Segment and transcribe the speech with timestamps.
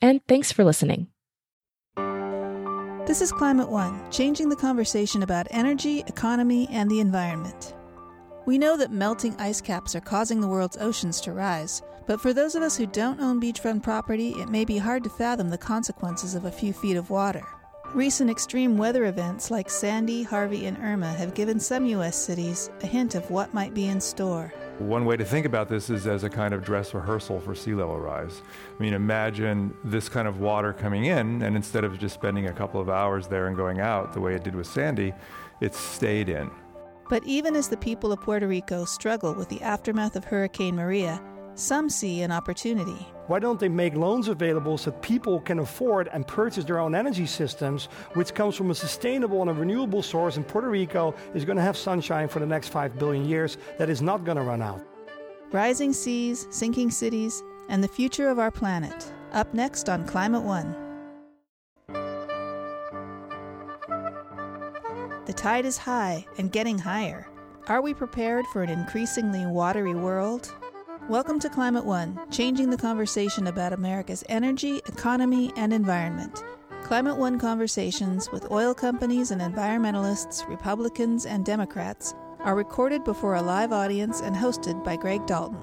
[0.00, 1.08] and thanks for listening.
[3.06, 7.74] This is Climate One, changing the conversation about energy, economy, and the environment.
[8.44, 12.32] We know that melting ice caps are causing the world's oceans to rise, but for
[12.32, 15.58] those of us who don't own beachfront property, it may be hard to fathom the
[15.58, 17.46] consequences of a few feet of water.
[17.94, 22.16] Recent extreme weather events like Sandy, Harvey, and Irma have given some U.S.
[22.16, 24.52] cities a hint of what might be in store.
[24.78, 27.72] One way to think about this is as a kind of dress rehearsal for sea
[27.72, 28.42] level rise.
[28.78, 32.52] I mean, imagine this kind of water coming in, and instead of just spending a
[32.52, 35.14] couple of hours there and going out the way it did with Sandy,
[35.62, 36.50] it stayed in.
[37.08, 41.22] But even as the people of Puerto Rico struggle with the aftermath of Hurricane Maria,
[41.58, 43.06] some see an opportunity.
[43.26, 46.94] Why don't they make loans available so that people can afford and purchase their own
[46.94, 50.36] energy systems, which comes from a sustainable and a renewable source?
[50.36, 53.90] And Puerto Rico is going to have sunshine for the next 5 billion years that
[53.90, 54.80] is not going to run out.
[55.52, 59.12] Rising seas, sinking cities, and the future of our planet.
[59.32, 60.74] Up next on Climate One.
[65.26, 67.28] The tide is high and getting higher.
[67.66, 70.54] Are we prepared for an increasingly watery world?
[71.08, 76.44] Welcome to Climate One, changing the conversation about America's energy, economy, and environment.
[76.82, 83.40] Climate One conversations with oil companies and environmentalists, Republicans and Democrats, are recorded before a
[83.40, 85.56] live audience and hosted by Greg Dalton.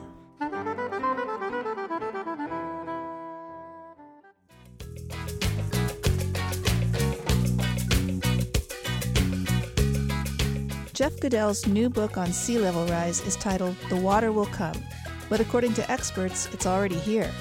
[10.94, 14.82] Jeff Goodell's new book on sea level rise is titled The Water Will Come
[15.30, 17.32] but according to experts, it's already here.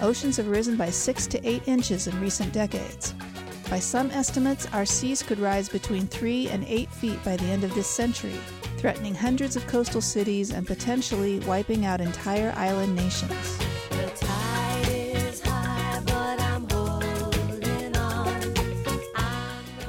[0.00, 3.14] Oceans have risen by 6 to 8 inches in recent decades.
[3.70, 7.64] By some estimates, our seas could rise between 3 and 8 feet by the end
[7.64, 8.38] of this century,
[8.76, 13.58] threatening hundreds of coastal cities and potentially wiping out entire island nations.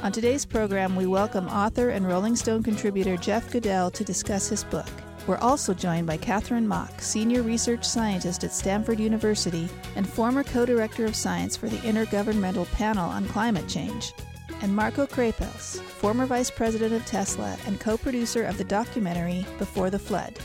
[0.02, 4.62] On today's program, we welcome author and Rolling Stone contributor Jeff Goodell to discuss his
[4.62, 4.86] book.
[5.26, 10.66] We're also joined by Katharine Mach, Senior Research Scientist at Stanford University and former co
[10.66, 14.12] director of science for the Intergovernmental Panel on Climate Change,
[14.60, 19.88] and Marco Krapels, former Vice President of Tesla and co producer of the documentary Before
[19.88, 20.38] the Flood.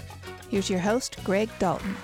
[0.50, 1.96] Here's your host, Greg Dalton.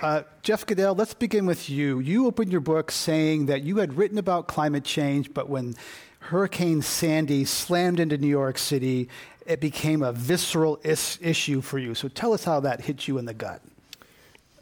[0.00, 2.00] Uh, Jeff Goodell, let's begin with you.
[2.00, 5.76] You opened your book saying that you had written about climate change, but when
[6.18, 9.08] Hurricane Sandy slammed into New York City
[9.46, 11.94] it became a visceral is- issue for you.
[11.94, 13.62] So tell us how that hit you in the gut.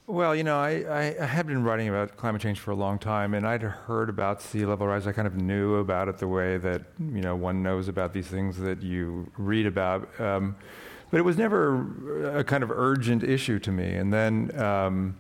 [0.07, 3.33] Well, you know, I, I, had been writing about climate change for a long time,
[3.33, 5.07] and I'd heard about sea level rise.
[5.07, 8.27] I kind of knew about it the way that you know one knows about these
[8.27, 10.57] things that you read about, um,
[11.13, 13.95] but it was never a kind of urgent issue to me.
[13.95, 15.17] And then um,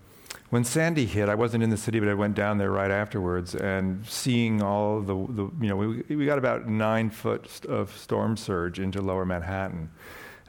[0.50, 3.55] when Sandy hit, I wasn't in the city, but I went down there right afterwards,
[3.55, 8.37] and seeing all the, the you know, we, we got about nine foot of storm
[8.37, 9.91] surge into lower Manhattan.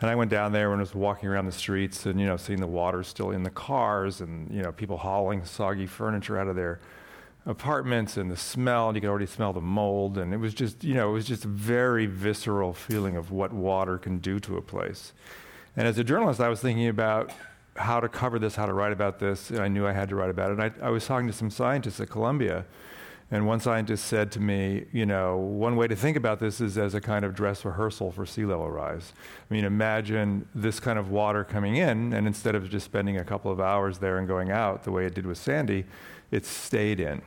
[0.02, 2.60] And I went down there and was walking around the streets and, you know, seeing
[2.60, 6.56] the water still in the cars and, you know, people hauling soggy furniture out of
[6.56, 6.80] their
[7.46, 10.18] apartments and the smell, and you could already smell the mold.
[10.18, 13.54] And it was just, you know, it was just a very visceral feeling of what
[13.54, 15.14] water can do to a place.
[15.78, 17.32] And as a journalist, I was thinking about
[17.76, 20.16] how to cover this, how to write about this, and I knew I had to
[20.16, 20.59] write about it.
[20.59, 22.66] And I, I was talking to some scientists at Columbia,
[23.34, 26.78] and one scientist said to me, you know, one way to think about this is
[26.78, 29.14] as a kind of dress rehearsal for sea level rise.
[29.50, 33.23] I mean, imagine this kind of water coming in, and instead of just spending a
[33.23, 35.85] couple of hours there and going out the way it did with Sandy,
[36.29, 37.22] it stayed in.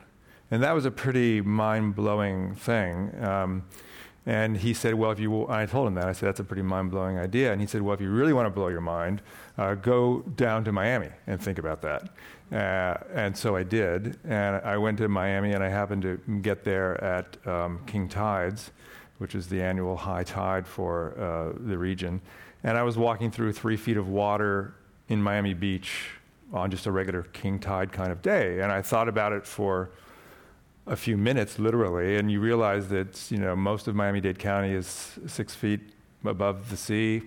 [0.51, 3.13] And that was a pretty mind blowing thing.
[3.25, 3.65] Um,
[4.27, 6.05] and he said, Well, if you, I told him that.
[6.05, 7.53] I said, That's a pretty mind blowing idea.
[7.53, 9.21] And he said, Well, if you really want to blow your mind,
[9.57, 12.11] uh, go down to Miami and think about that.
[12.53, 14.19] Uh, and so I did.
[14.25, 18.71] And I went to Miami and I happened to get there at um, King Tides.
[19.19, 22.21] which is the annual high tide for uh, the region.
[22.63, 24.75] And I was walking through three feet of water
[25.09, 26.11] in Miami Beach
[26.53, 28.61] on just a regular king tide kind of day.
[28.61, 29.91] And I thought about it for
[30.87, 35.19] a few minutes, literally, and you realize that you know most of Miami-Dade County is
[35.27, 35.81] six feet
[36.25, 37.23] above the sea.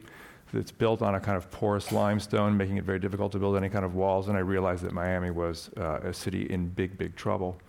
[0.53, 3.69] It's built on a kind of porous limestone, making it very difficult to build any
[3.69, 4.27] kind of walls.
[4.27, 7.59] And I realized that Miami was uh, a city in big, big trouble.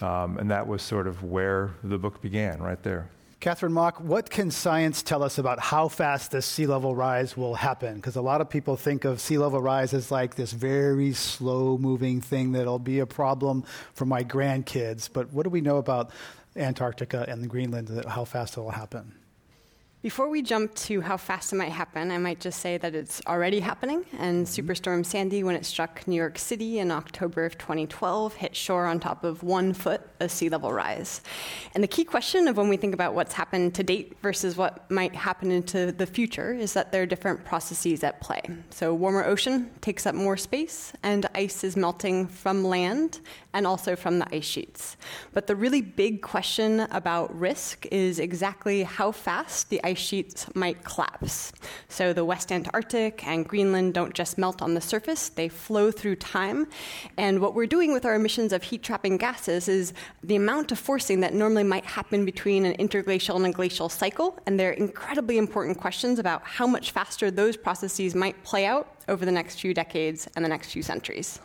[0.00, 3.08] Um, and that was sort of where the book began, right there.
[3.40, 7.54] Katharine Mach, what can science tell us about how fast this sea level rise will
[7.54, 7.96] happen?
[7.96, 11.76] Because a lot of people think of sea level rise as like this very slow
[11.76, 13.62] moving thing that'll be a problem
[13.92, 15.10] for my grandkids.
[15.12, 16.10] But what do we know about
[16.56, 19.12] Antarctica and Greenland, how fast it will happen?
[20.04, 23.22] Before we jump to how fast it might happen, I might just say that it's
[23.26, 24.04] already happening.
[24.18, 24.70] And mm-hmm.
[24.70, 29.00] Superstorm Sandy, when it struck New York City in October of 2012, hit shore on
[29.00, 31.22] top of one foot of sea level rise.
[31.74, 34.90] And the key question of when we think about what's happened to date versus what
[34.90, 38.42] might happen into the future is that there are different processes at play.
[38.68, 43.20] So, warmer ocean takes up more space, and ice is melting from land
[43.54, 44.98] and also from the ice sheets.
[45.32, 50.84] But the really big question about risk is exactly how fast the ice sheets might
[50.84, 51.52] collapse.
[51.88, 56.16] So the West Antarctic and Greenland don't just melt on the surface, they flow through
[56.16, 56.66] time.
[57.16, 59.92] And what we're doing with our emissions of heat trapping gases is
[60.22, 64.38] the amount of forcing that normally might happen between an interglacial and a glacial cycle.
[64.46, 69.24] And they're incredibly important questions about how much faster those processes might play out over
[69.24, 71.40] the next few decades and the next few centuries.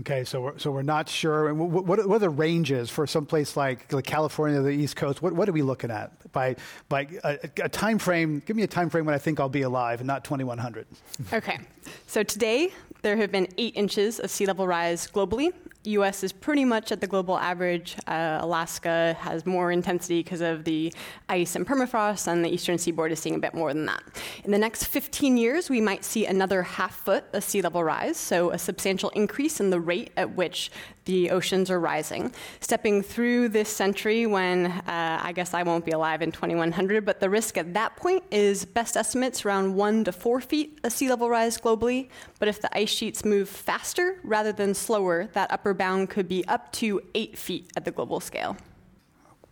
[0.00, 1.52] Okay, so we're, so we're not sure.
[1.52, 5.20] What, what, are the ranges for some place like, like California, the East Coast?
[5.20, 6.54] What, what are we looking at by
[6.88, 8.40] by a, a time frame?
[8.46, 10.86] Give me a time frame when I think I'll be alive, and not 2100.
[11.32, 11.58] Okay,
[12.06, 12.70] so today
[13.02, 15.52] there have been eight inches of sea level rise globally,
[15.84, 17.96] US is pretty much at the global average.
[18.06, 20.92] Uh, Alaska has more intensity because of the
[21.28, 24.02] ice and permafrost, and the eastern seaboard is seeing a bit more than that.
[24.44, 28.18] In the next 15 years, we might see another half foot of sea level rise,
[28.18, 30.70] so a substantial increase in the rate at which
[31.06, 32.32] the oceans are rising.
[32.60, 37.20] Stepping through this century when uh, I guess I won't be alive in 2100, but
[37.20, 41.08] the risk at that point is best estimates around one to four feet of sea
[41.08, 42.10] level rise globally.
[42.38, 46.46] But if the ice sheets move faster rather than slower, that upper bound could be
[46.46, 48.56] up to eight feet at the global scale.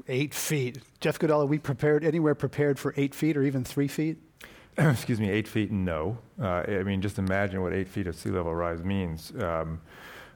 [0.06, 0.78] Eight feet.
[1.00, 4.18] Jeff Goodell, are we prepared, anywhere prepared for eight feet or even three feet?
[4.78, 6.18] Excuse me, eight feet, no.
[6.40, 9.32] Uh, I mean, just imagine what eight feet of sea level rise means.
[9.38, 9.80] Um,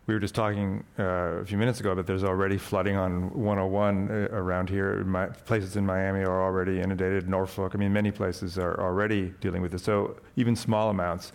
[0.07, 4.11] we were just talking uh, a few minutes ago, but there's already flooding on 101
[4.11, 5.05] uh, around here.
[5.05, 7.29] My, places in Miami are already inundated.
[7.29, 9.85] Norfolk, I mean, many places are already dealing with this.
[9.85, 11.33] So even small amounts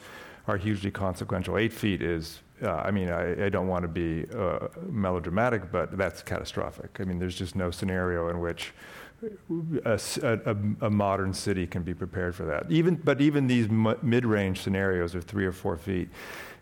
[0.47, 1.57] are hugely consequential.
[1.57, 5.98] Eight feet is, uh, I mean, I, I don't want to be uh, melodramatic, but
[5.98, 6.98] that's catastrophic.
[7.00, 8.74] I mean, there's just no scenario in which
[9.86, 10.56] a, a,
[10.86, 12.69] a, modern city can be prepared for that.
[12.69, 16.09] Even, but even these m- mid-range scenarios of three or four feet,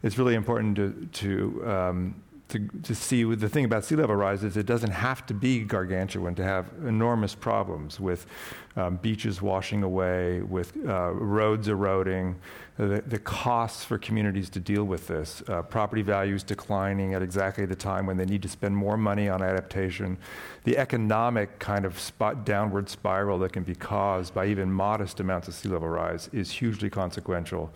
[0.04, 4.44] it's really important to, to um, to, to see the thing about sea level rise
[4.44, 8.28] is it doesn't have to be gargantuan to have enormous problems with
[8.76, 12.36] um, beaches washing away, with uh, roads eroding,
[12.78, 17.66] the, the, costs for communities to deal with this, uh, property values declining at exactly
[17.66, 20.18] the time when they need to spend more money on adaptation,
[20.66, 25.48] the economic kind of spot downward spiral that can be caused by even modest amounts
[25.48, 27.72] of sea level rise is hugely consequential.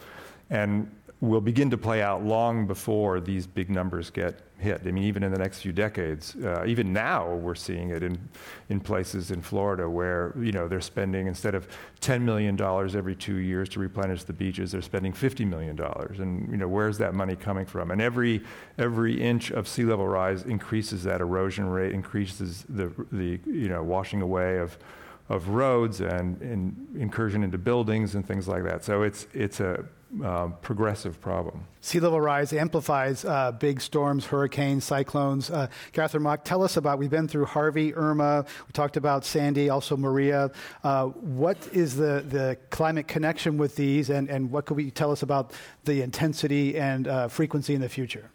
[0.50, 4.82] And will begin to play out long before these big numbers get hit.
[4.86, 8.18] I mean, even in the next few decades, uh, even now we're seeing it in,
[8.70, 11.68] in places in Florida where, you know, they're spending, instead of
[12.00, 15.78] $10 million every two years to replenish the beaches, they're spending $50 million.
[16.22, 17.92] And, you know, where's that money coming from?
[17.92, 18.42] And every,
[18.78, 23.84] every inch of sea level rise increases that erosion rate, increases the, the you know,
[23.84, 24.78] washing away of,
[25.28, 28.86] of roads and, and incursion into buildings and things like that.
[28.86, 29.86] So it's, it's a
[30.24, 31.66] uh, progressive problem.
[31.82, 35.50] Sea level rise amplifies uh, big storms, hurricanes, cyclones.
[35.50, 39.70] Uh, Katharine Mach, tell us about, we've been through Harvey, Irma, we talked about Sandy,
[39.70, 40.52] also Maria.
[40.84, 45.12] Uh, what is the, the climate connection with these, and, and what could we tell
[45.12, 45.54] us about
[45.86, 48.30] the intensity and uh, frequency in the future?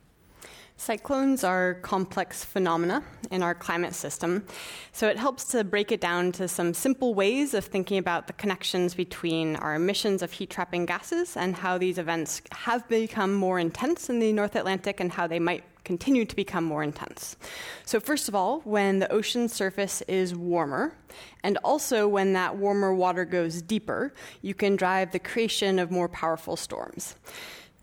[0.77, 4.45] Cyclones are complex phenomena in our climate system,
[4.93, 8.33] so it helps to break it down to some simple ways of thinking about the
[8.33, 13.61] connections between our emissions of heat trapping gases and how these events have become more
[13.61, 17.37] intense in the North Atlantic and how they might continue to become more intense.
[17.85, 20.97] So, first of all, when the ocean surface is warmer,
[21.45, 24.13] and also when that warmer water goes deeper,
[24.43, 27.15] you can drive the creation of more powerful storms.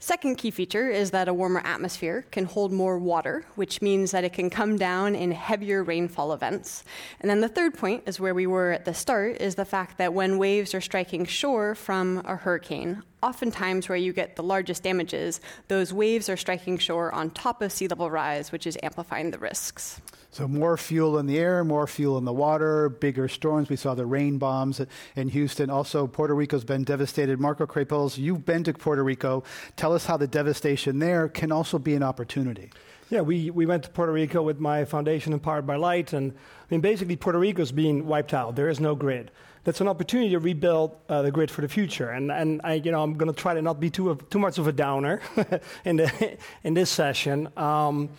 [0.04, 4.24] Second key feature is that a warmer atmosphere can hold more water, which means that
[4.24, 6.84] it can come down in heavier rainfall events.
[7.20, 10.00] And then the third point is where we were at the start is the fact
[10.00, 14.82] that when waves are striking shore from a hurricane, oftentimes where you get the largest
[14.82, 19.30] damages, those waves are striking shore on top of sea level rise, which is amplifying
[19.30, 20.02] the risks.
[20.32, 23.68] So more fuel in the air, more fuel in the water, bigger storms.
[23.70, 24.82] We saw the rain bombs
[25.18, 25.70] in Houston.
[25.70, 27.38] Also, Puerto Rico's been devastated.
[27.38, 29.44] Marco Krapels, you've been to Puerto Rico.
[29.76, 32.72] Tell us how the devastation there can also be an opportunity.
[33.10, 36.36] Yeah, we, we went to Puerto Rico with my foundation, Empowered by Light, and I
[36.70, 38.56] mean, basically, Puerto Rico's being wiped out.
[38.56, 39.32] There is no grid.
[39.66, 42.10] That's an opportunity to rebuild uh, the grid for the future.
[42.10, 44.58] And, and I, you know, I'm going to try to not be too, too much
[44.60, 45.20] of a downer
[45.86, 47.50] in, the, in this session.
[47.58, 48.10] Um,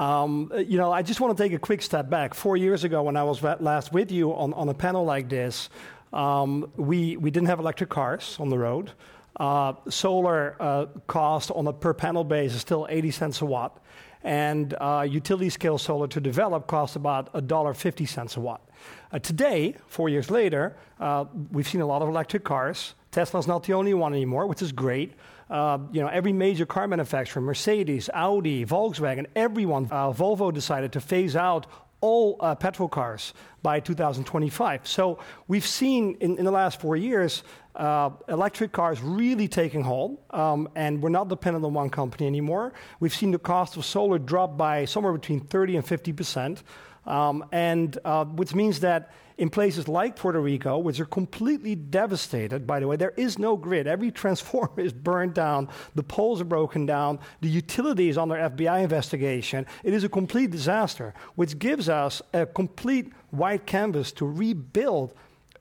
[0.00, 2.32] um, you know, I just want to take a quick step back.
[2.32, 5.68] Four years ago, when I was last with you on, on a panel like this,
[6.14, 8.92] um, we, we didn't have electric cars on the road.
[9.36, 13.78] Uh, solar uh, cost on a per panel basis is still 80 cents a watt.
[14.24, 18.66] And uh, utility scale solar to develop costs about $1.50 a watt.
[19.12, 22.94] Uh, today, four years later, uh, we've seen a lot of electric cars.
[23.12, 25.12] Tesla's not the only one anymore, which is great.
[25.50, 31.00] Uh, you know, every major car manufacturer, Mercedes, Audi, Volkswagen, everyone, uh, Volvo decided to
[31.00, 31.66] phase out
[32.00, 34.86] all uh, petrol cars by 2025.
[34.86, 37.42] So we've seen in, in the last four years
[37.74, 42.72] uh, electric cars really taking hold, um, and we're not dependent on one company anymore.
[43.00, 46.62] We've seen the cost of solar drop by somewhere between 30 and 50 percent.
[47.06, 52.66] Um, and uh, which means that in places like Puerto Rico, which are completely devastated,
[52.66, 53.86] by the way, there is no grid.
[53.86, 59.66] Every transformer is burned down, the poles are broken down, the utilities under FBI investigation.
[59.82, 65.14] It is a complete disaster, which gives us a complete white canvas to rebuild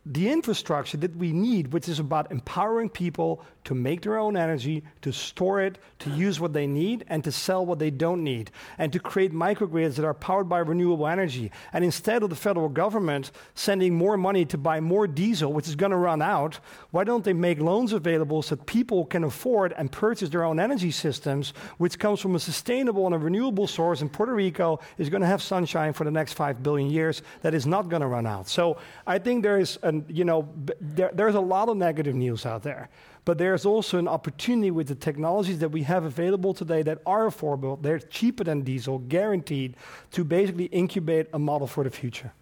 [0.05, 4.81] the infrastructure that we need, which is about empowering people to make their own energy,
[4.99, 8.49] to store it, to use what they need, and to sell what they don't need,
[8.79, 11.51] and to create microgrids that are powered by renewable energy.
[11.71, 15.75] And instead of the federal government sending more money to buy more diesel, which is
[15.75, 16.59] going to run out,
[16.89, 20.59] why don't they make loans available so that people can afford and purchase their own
[20.59, 24.01] energy systems, which comes from a sustainable and a renewable source?
[24.01, 27.53] And Puerto Rico is going to have sunshine for the next five billion years that
[27.53, 28.49] is not going to run out.
[28.49, 30.49] So I think there is, an, you know,
[30.81, 32.89] there, there's a lot of negative news out there.
[33.29, 37.27] But there's also an opportunity with the technologies that we have available today that are
[37.27, 39.75] affordable, they're cheaper than diesel, guaranteed,
[40.13, 42.33] to basically incubate a model for the future.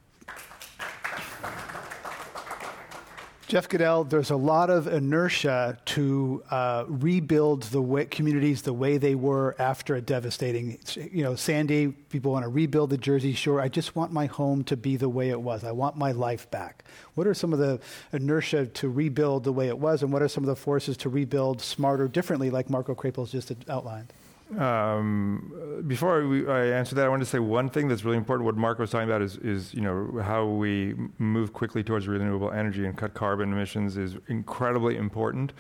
[3.47, 8.97] Jeff Goodell, there's a lot of inertia to uh, rebuild the way, communities the way
[8.97, 10.77] they were after a devastating,
[11.13, 11.87] you know, Sandy.
[11.87, 13.61] People want to rebuild the Jersey Shore.
[13.61, 15.63] I just want my home to be the way it was.
[15.63, 16.83] I want my life back.
[17.15, 17.79] What are some of the
[18.11, 21.09] inertia to rebuild the way it was, and what are some of the forces to
[21.09, 24.11] rebuild smarter, differently, like Marco Krapels just outlined?
[24.55, 28.45] Um, before we, I answer that, I wanted to say one thing that's really important.
[28.45, 32.51] What Mark was talking about is, is you know how we move quickly towards renewable
[32.51, 35.53] energy and cut carbon emissions is incredibly important.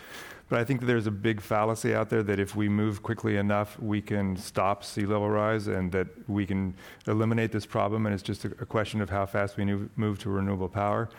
[0.49, 3.77] But I think there's a big fallacy out there that if we move quickly enough,
[3.79, 6.73] we can stop sea level rise and that we can
[7.05, 8.05] eliminate this problem.
[8.05, 11.09] And it's just a, a question of how fast we move to renewable power.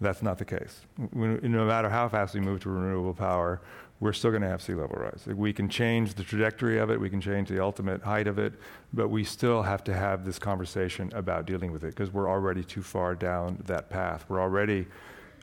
[0.00, 0.82] That's not the case.
[1.12, 3.60] no matter how fast we move to renewable power,
[4.00, 5.26] we're still going to have sea level rise.
[5.26, 8.54] We can change the trajectory of it, we can change the ultimate height of it,
[8.92, 12.62] but we still have to have this conversation about dealing with it because we're already
[12.62, 14.24] too far down that path.
[14.28, 14.86] We're already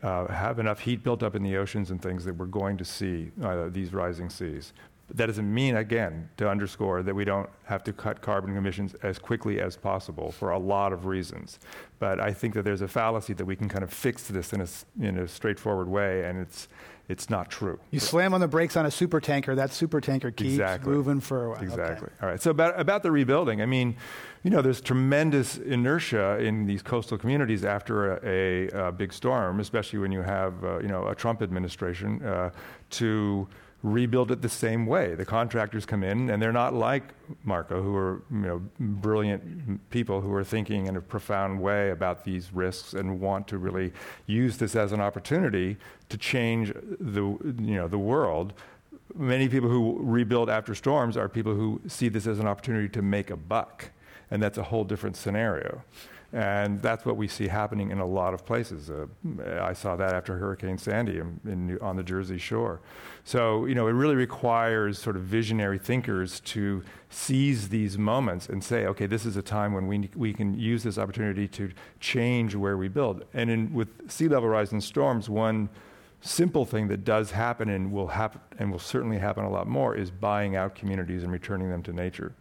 [0.03, 2.85] uh, have enough heat built up in the oceans and things that we're going to
[2.85, 4.73] see uh, these rising seas.
[5.07, 8.95] But that doesn't mean, again, to underscore that we don't have to cut carbon emissions
[9.03, 11.59] as quickly as possible for a lot of reasons.
[11.99, 14.61] But I think that there's a fallacy that we can kind of fix this in
[14.61, 14.67] a,
[14.99, 16.67] in a straightforward way, and it's
[17.07, 17.79] it's not true.
[17.91, 20.91] You slam on the brakes on a super tanker, that super tanker keeps exactly.
[20.91, 21.61] moving for a while.
[21.61, 22.07] Exactly.
[22.07, 22.15] Okay.
[22.21, 22.41] All right.
[22.41, 23.95] So about about the rebuilding, I mean,
[24.43, 29.59] you know, there's tremendous inertia in these coastal communities after a, a, a big storm,
[29.59, 32.49] especially when you have uh, you know a Trump administration uh,
[32.91, 33.47] to
[33.85, 35.13] rebuild it the same way.
[35.13, 37.03] The contractors come in, and they're not like
[37.43, 42.23] Marco, who are you know brilliant people who are thinking in a profound way about
[42.23, 43.93] these risks and want to really
[44.25, 45.77] use this as an opportunity
[46.09, 48.53] to change the you know the world.
[49.13, 53.03] Many people who rebuild after storms are people who see this as an opportunity to
[53.03, 53.91] make a buck,
[54.31, 55.83] and that's a whole different scenario.
[56.33, 58.89] And that's what we see happening in a lot of places.
[58.89, 59.05] Uh,
[59.61, 62.81] I saw that after Hurricane Sandy in, in, on the Jersey Shore.
[63.23, 68.63] So, you know, it really requires sort of visionary thinkers to seize these moments and
[68.63, 72.53] say, okay, this is a time when we, we can use this opportunity to change
[72.55, 73.23] where we build.
[73.33, 75.69] And in, with sea level rise and storms, one
[76.25, 79.95] simple thing that does happen and will happen and will certainly happen a lot more
[79.95, 82.33] is buying out communities and returning them to nature.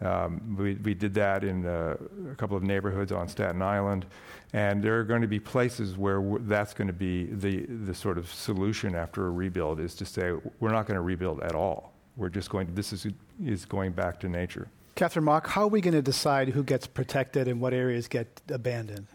[0.00, 1.96] Um, we, we did that in uh,
[2.30, 4.06] a couple of neighborhoods on Staten Island,
[4.52, 8.18] and there are going to be places where that's going to be the, the sort
[8.18, 11.92] of solution after a rebuild is to say we're not going to rebuild at all.
[12.16, 13.06] We're just going to, this is,
[13.44, 14.68] is going back to nature.
[14.94, 18.40] Katharine Mach, how are we going to decide who gets protected and what areas get
[18.48, 19.06] abandoned?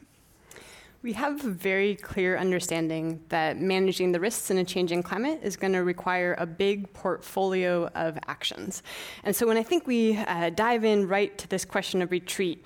[1.04, 5.58] We have a very clear understanding that managing the risks in a changing climate is
[5.58, 8.84] going to require a big portfolio of actions.
[9.26, 12.66] And so when I think we uh, dive in right to this question of retreat,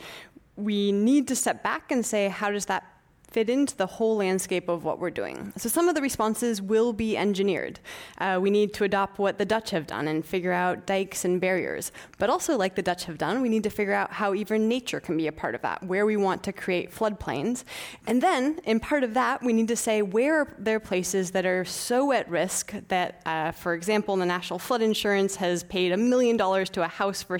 [0.55, 2.83] we need to step back and say, how does that
[3.29, 5.53] fit into the whole landscape of what we're doing.
[5.57, 7.79] So some of the responses will be engineered.
[8.17, 11.39] Uh, we need to adopt what the Dutch have done and figure out dikes and
[11.39, 11.91] barriers.
[12.17, 14.99] But also, like the Dutch have done, we need to figure out how even nature
[14.99, 17.63] can be a part of that, where we want to create floodplains.
[18.07, 21.45] And then, in part of that, we need to say where are there places that
[21.45, 25.97] are so at risk that, uh, for example, the National Flood Insurance has paid a
[25.97, 27.37] million dollars to a house for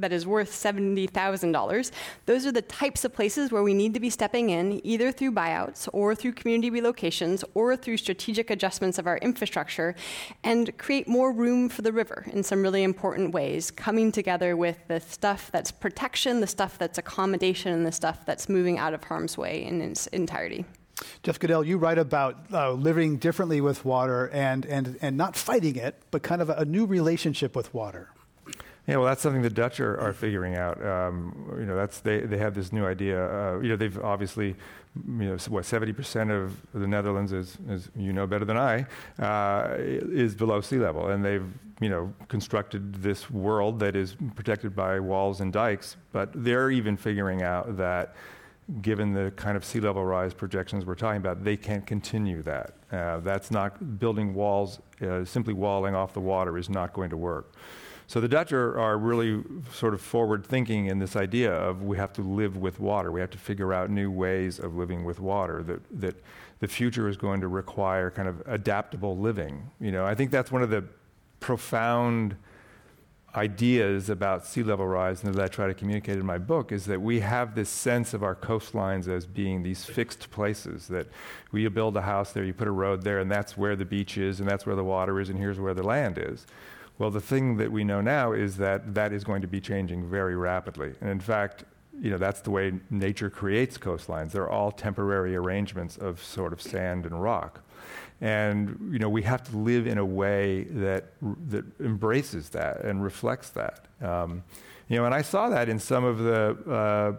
[0.00, 1.90] that is worth $70,000.
[2.26, 5.32] Those are the types of places where we need to be stepping in, either through
[5.32, 9.94] buyouts or through community relocations or through strategic adjustments of our infrastructure
[10.44, 14.78] and create more room for the river in some really important ways, coming together with
[14.88, 19.04] the stuff that's protection, the stuff that's accommodation, and the stuff that's moving out of
[19.04, 20.64] harm's way in its entirety.
[21.22, 25.76] Jeff Goodell, you write about uh, living differently with water and, and, and not fighting
[25.76, 28.10] it, but kind of a, a new relationship with water.
[28.90, 30.84] Yeah, well, that's something the Dutch are, are figuring out.
[30.84, 33.24] Um, you know, that's they they have this new idea.
[33.24, 34.56] Uh, you know, they've obviously,
[35.06, 38.86] you know, what seventy percent of the Netherlands is, as you know better than I,
[39.20, 41.46] uh, is below sea level, and they've
[41.80, 45.96] you know constructed this world that is protected by walls and dikes.
[46.10, 48.16] But they're even figuring out that
[48.82, 52.72] given the kind of sea level rise projections we're talking about, they can't continue that.
[52.90, 57.16] Uh, that's not building walls, uh, simply walling off the water is not going to
[57.16, 57.54] work.
[58.10, 59.40] So the Dutch are, are really
[59.72, 63.12] sort of forward thinking in this idea of we have to live with water.
[63.12, 65.62] We have to figure out new ways of living with water.
[65.62, 66.16] That that
[66.58, 69.70] the future is going to require kind of adaptable living.
[69.78, 70.82] You know, I think that's one of the
[71.38, 72.34] profound
[73.36, 76.86] ideas about sea level rise and that I try to communicate in my book is
[76.86, 81.06] that we have this sense of our coastlines as being these fixed places that
[81.52, 84.18] we build a house there, you put a road there, and that's where the beach
[84.18, 86.44] is, and that's where the water is, and here's where the land is.
[87.00, 90.10] Well, the thing that we know now is that that is going to be changing
[90.10, 90.92] very rapidly.
[91.00, 91.64] And in fact,
[91.98, 94.32] you know, that's the way nature creates coastlines.
[94.32, 97.62] They're all temporary arrangements of sort of sand and rock.
[98.20, 101.14] And you know, we have to live in a way that
[101.48, 103.86] that embraces that and reflects that.
[104.02, 104.44] Um,
[104.90, 107.12] you know, and I saw that in some of the, uh,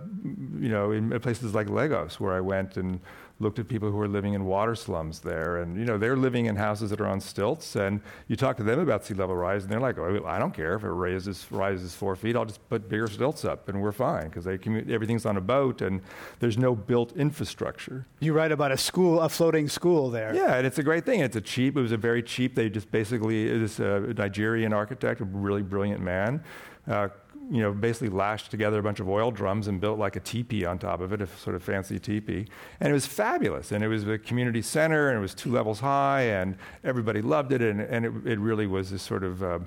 [0.59, 2.99] you know, in places like Lagos, where I went and
[3.41, 6.45] looked at people who are living in water slums there, and you know they're living
[6.45, 7.75] in houses that are on stilts.
[7.75, 10.53] And you talk to them about sea level rise, and they're like, oh, "I don't
[10.53, 12.35] care if it raises rises four feet.
[12.35, 15.41] I'll just put bigger stilts up, and we're fine because they commu- everything's on a
[15.41, 16.01] boat, and
[16.39, 20.33] there's no built infrastructure." You write about a school, a floating school there.
[20.35, 21.21] Yeah, and it's a great thing.
[21.21, 21.75] It's a cheap.
[21.75, 22.55] It was a very cheap.
[22.55, 26.43] They just basically this uh, Nigerian architect, a really brilliant man.
[26.87, 27.09] Uh,
[27.51, 30.63] you know, basically lashed together a bunch of oil drums and built like a teepee
[30.63, 32.47] on top of it, a sort of fancy teepee.
[32.79, 33.73] And it was fabulous.
[33.73, 37.51] And it was a community center, and it was two levels high, and everybody loved
[37.51, 37.61] it.
[37.61, 39.59] And, and it, it really was this sort of uh,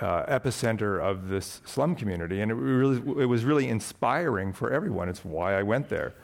[0.00, 2.40] uh, epicenter of this slum community.
[2.40, 5.10] And it, really, it was really inspiring for everyone.
[5.10, 6.14] It's why I went there.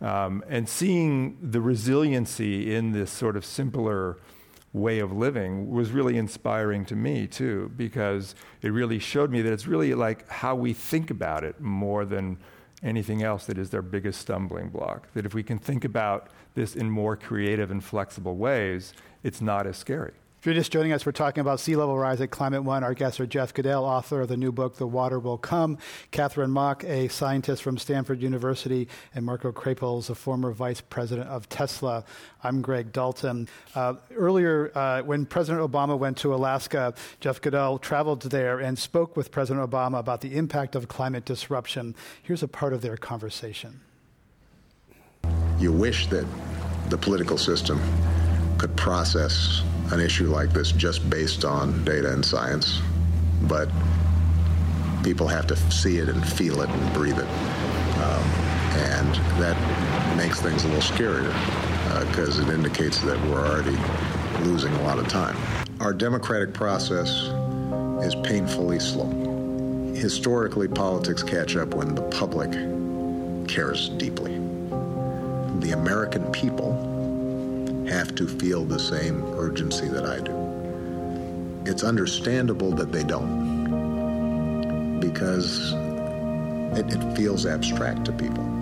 [0.00, 4.18] Um, and seeing the resiliency in this sort of simpler
[4.72, 9.52] way of living was really inspiring to me too because it really showed me that
[9.52, 12.38] it's really like how we think about it more than
[12.82, 15.08] anything else that is their biggest stumbling block.
[15.14, 19.66] That if we can think about this in more creative and flexible ways it's not
[19.66, 22.64] as scary if you're just joining us, we're talking about sea level rise at Climate
[22.64, 22.82] One.
[22.82, 25.76] Our guests are Jeff Goodell, author of the new book, The Water Will Come,
[26.12, 31.46] Katharine Mach, a scientist from Stanford University, and Marco Krapels, a former vice president of
[31.50, 32.06] Tesla.
[32.42, 33.50] I'm Greg Dalton.
[33.74, 39.18] Uh, earlier, uh, when President Obama went to Alaska, Jeff Goodell traveled there and spoke
[39.18, 41.94] with President Obama about the impact of climate disruption.
[42.22, 43.82] Here's a part of their conversation.
[45.58, 46.24] You wish that
[46.88, 47.78] the political system
[48.56, 52.80] could process an issue like this just based on data and science,
[53.42, 53.68] but
[55.02, 57.28] people have to see it and feel it and breathe it.
[57.98, 58.22] Um,
[58.72, 61.32] and that makes things a little scarier
[62.08, 63.76] because uh, it indicates that we're already
[64.44, 65.36] losing a lot of time.
[65.80, 67.10] Our democratic process
[68.04, 69.08] is painfully slow.
[69.94, 72.52] Historically, politics catch up when the public
[73.48, 74.34] cares deeply.
[75.58, 76.99] The American people
[77.90, 81.70] have to feel the same urgency that I do.
[81.70, 85.72] It's understandable that they don't because
[86.78, 88.60] it, it feels abstract to people.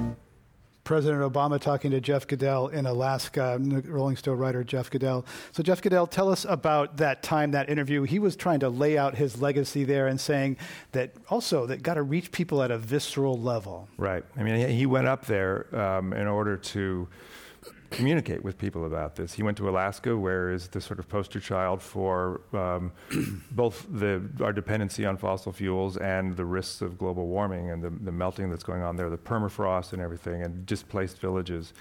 [0.84, 5.26] President Obama talking to Jeff Goodell in Alaska, Rolling Stone writer Jeff Goodell.
[5.52, 8.04] So, Jeff Goodell, tell us about that time, that interview.
[8.04, 10.56] He was trying to lay out his legacy there and saying
[10.92, 13.86] that also that got to reach people at a visceral level.
[13.98, 14.24] Right.
[14.38, 17.06] I mean, he went up there um, in order to
[17.90, 19.34] communicate with people about this.
[19.34, 22.92] He went to Alaska, where is the sort of poster child for um,
[23.50, 27.90] both the, our dependency on fossil fuels and the risks of global warming and the,
[27.90, 31.72] the melting that's going on there, the permafrost and everything, and displaced villages.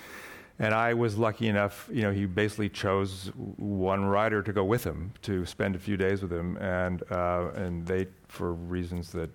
[0.59, 4.83] And I was lucky enough, you know, he basically chose one writer to go with
[4.83, 9.29] him to spend a few days with him, and uh, and they, for reasons that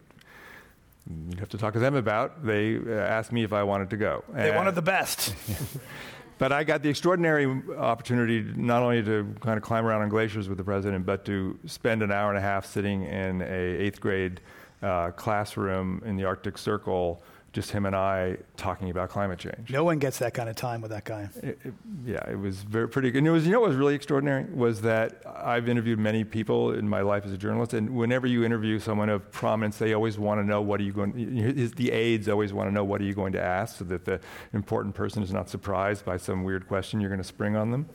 [1.08, 3.96] you'd have to talk to them about, they uh, asked me if I wanted to
[3.96, 4.24] go.
[4.32, 5.32] They and wanted the best.
[6.42, 7.46] But I got the extraordinary
[7.78, 11.56] opportunity not only to kind of climb around on glaciers with the president, but to
[11.66, 14.40] spend an hour and a half sitting in a eighth grade
[14.82, 17.22] uh, classroom in the Arctic Circle
[17.52, 19.70] just him and I talking about climate change.
[19.70, 21.28] No one gets that kind of time with that guy.
[21.42, 23.18] It, it, yeah, it was very pretty good.
[23.18, 26.72] And it was, you know what was really extraordinary was that I've interviewed many people
[26.72, 30.18] in my life as a journalist, and whenever you interview someone of prominence, they always
[30.18, 31.12] want to know what are you going.
[31.76, 34.20] The aides always want to know what are you going to ask, so that the
[34.52, 37.88] important person is not surprised by some weird question you're going to spring on them.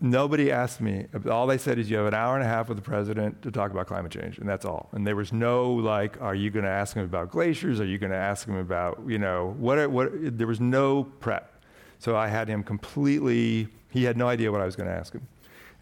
[0.00, 1.06] Nobody asked me.
[1.30, 3.50] All they said is you have an hour and a half with the president to
[3.50, 4.88] talk about climate change, and that's all.
[4.92, 7.80] And there was no like, are you going to ask him about glaciers?
[7.80, 9.90] Are you going to ask him about you know what?
[9.90, 10.38] What?
[10.38, 11.62] There was no prep,
[11.98, 13.68] so I had him completely.
[13.90, 15.26] He had no idea what I was going to ask him.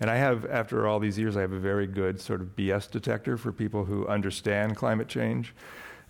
[0.00, 2.90] And I have, after all these years, I have a very good sort of BS
[2.90, 5.54] detector for people who understand climate change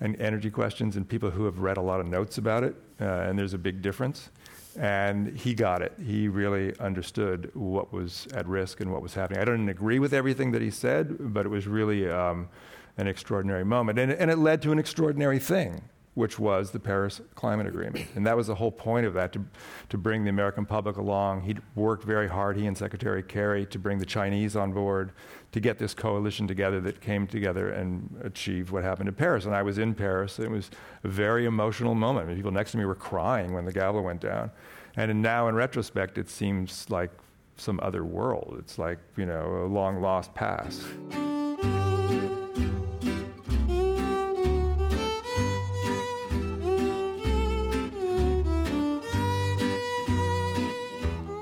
[0.01, 2.77] and energy questions and people who have read a lot of notes about it.
[3.01, 4.31] Uh, and there's a big difference.
[4.79, 5.93] And he got it.
[6.01, 9.41] He really understood what was at risk and what was happening.
[9.41, 12.49] I didn't agree with everything that he said, but it was really um,
[12.97, 13.99] an extraordinary moment.
[13.99, 15.83] And, and it led to an extraordinary thing,
[16.15, 18.07] which was the Paris Climate Agreement.
[18.15, 19.45] And that was the whole point of that, to,
[19.89, 21.43] to bring the American public along.
[21.43, 25.11] He worked very hard, he and Secretary Kerry, to bring the Chinese on board,
[25.53, 29.47] to get this coalition together that came together and achieved what happened in Paris.
[29.47, 30.39] And I was in Paris.
[30.39, 30.71] It was
[31.05, 32.27] a very emotional moment.
[32.27, 34.51] I mean, people next to me were crying when the gavel went down.
[34.97, 37.11] And now, in retrospect, it seems like
[37.57, 38.57] some other world.
[38.59, 40.83] It's like, you know, a long lost past.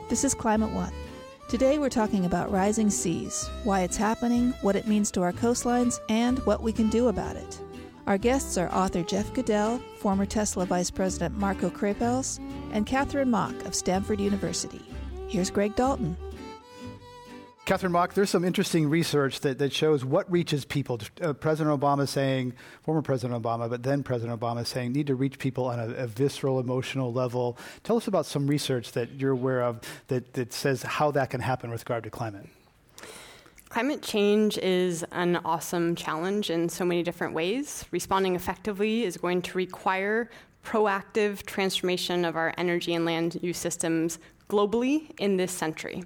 [0.08, 0.92] This is Climate One.
[1.48, 6.00] Today we're talking about rising seas, why it's happening, what it means to our coastlines,
[6.08, 7.60] and what we can do about it.
[8.08, 12.40] Our guests are author Jeff Goodell, former Tesla Vice President Marco Krapels,
[12.72, 14.82] and Katharine Mach of Stanford University.
[15.28, 16.16] Here's Greg Dalton.
[17.66, 21.00] Katharine Mach, there's some interesting research that, that shows what reaches people.
[21.20, 22.52] Uh, President Obama saying,
[22.84, 26.06] former President Obama, but then President Obama saying, need to reach people on a, a,
[26.06, 27.58] visceral, emotional level.
[27.82, 31.40] Tell us about some research that you're aware of that, that says how that can
[31.40, 32.46] happen with regard to climate.
[33.68, 37.84] Climate change is an awesome challenge in so many different ways.
[37.90, 40.30] Responding effectively is going to require
[40.64, 46.04] proactive transformation of our energy and land use systems globally in this century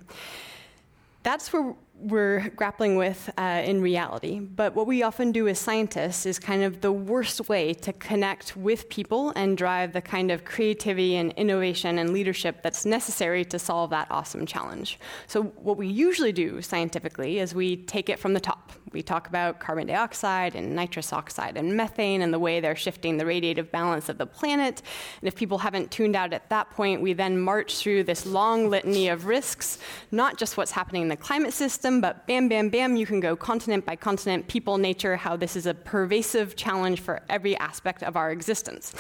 [1.23, 4.41] that's where we're grappling with uh, in reality.
[4.41, 8.57] But what we often do as scientists is kind of the worst way to connect
[8.57, 13.59] with people and drive the kind of creativity and innovation and leadership that's necessary to
[13.59, 14.99] solve that awesome challenge.
[15.27, 18.73] So, what we usually do scientifically is we take it from the top.
[18.93, 23.19] We talk about carbon dioxide and nitrous oxide and methane and the way they're shifting
[23.19, 24.83] the radiative balance of the planet.
[25.21, 28.69] And if people haven't tuned out at that point, we then march through this long
[28.69, 29.79] litany of risks,
[30.11, 33.37] not just what's happening in the climate system, but bam, bam, bam, you can go
[33.37, 38.17] continent by continent, people, nature, how this is a pervasive challenge for every aspect of
[38.17, 38.93] our existence.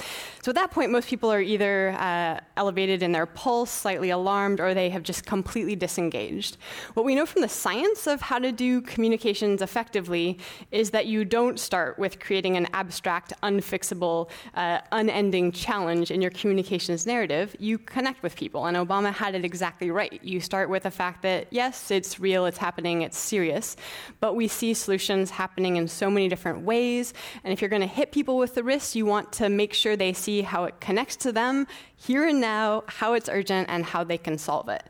[0.42, 4.60] So at that point, most people are either uh, elevated in their pulse, slightly alarmed,
[4.60, 6.58] or they have just completely disengaged.
[6.94, 10.38] What we know from the science of how to do communications effectively effectively
[10.70, 16.30] is that you don't start with creating an abstract, unfixable, uh, unending challenge in your
[16.32, 17.56] communications narrative.
[17.58, 20.22] You connect with people, and Obama had it exactly right.
[20.22, 23.74] You start with the fact that, yes, it's real, it's happening, it's serious,
[24.20, 27.14] but we see solutions happening in so many different ways.
[27.42, 29.96] And if you're going to hit people with the risks, you want to make sure
[29.96, 31.66] they see how it connects to them
[31.96, 34.84] here and now, how it's urgent, and how they can solve it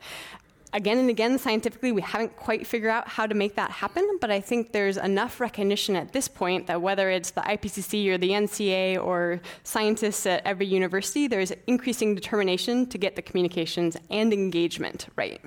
[0.73, 4.31] again and again, scientifically, we haven't quite figured out how to make that happen, but
[4.31, 8.31] I think there's enough recognition at this point that whether it's the IPCC or the
[8.31, 15.09] NCA or scientists at every university, there's increasing determination to get the communications and engagement
[15.17, 15.41] right.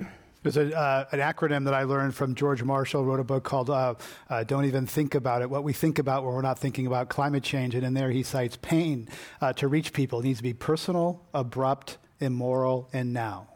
[0.44, 3.70] There's a, uh, an acronym that I learned from George Marshall, wrote a book called
[3.70, 3.94] uh,
[4.28, 7.08] uh, Don't Even Think About It, What We Think About When We're Not Thinking About
[7.08, 7.74] Climate Change.
[7.74, 9.08] And in there, he cites pain
[9.40, 10.20] uh, to reach people.
[10.20, 13.53] It needs to be personal, abrupt, immoral, and now.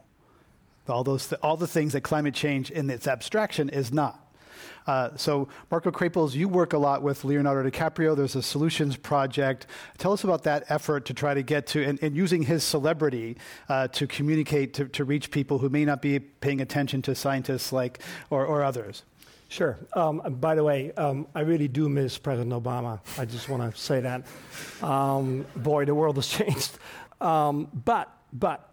[0.89, 4.25] All, those th- all the things that climate change in its abstraction is not.
[4.87, 8.15] Uh, so, Marco Krapels, you work a lot with Leonardo DiCaprio.
[8.15, 9.67] There's a solutions project.
[9.99, 13.37] Tell us about that effort to try to get to, and, and using his celebrity
[13.67, 17.71] uh, to communicate, to, to reach people who may not be paying attention to scientists
[17.71, 17.99] like,
[18.31, 19.03] or, or others.
[19.49, 19.77] Sure.
[19.93, 22.99] Um, by the way, um, I really do miss President Obama.
[23.17, 24.25] I just want to say that.
[24.81, 26.77] Um, boy, the world has changed.
[27.19, 28.68] Um, but, but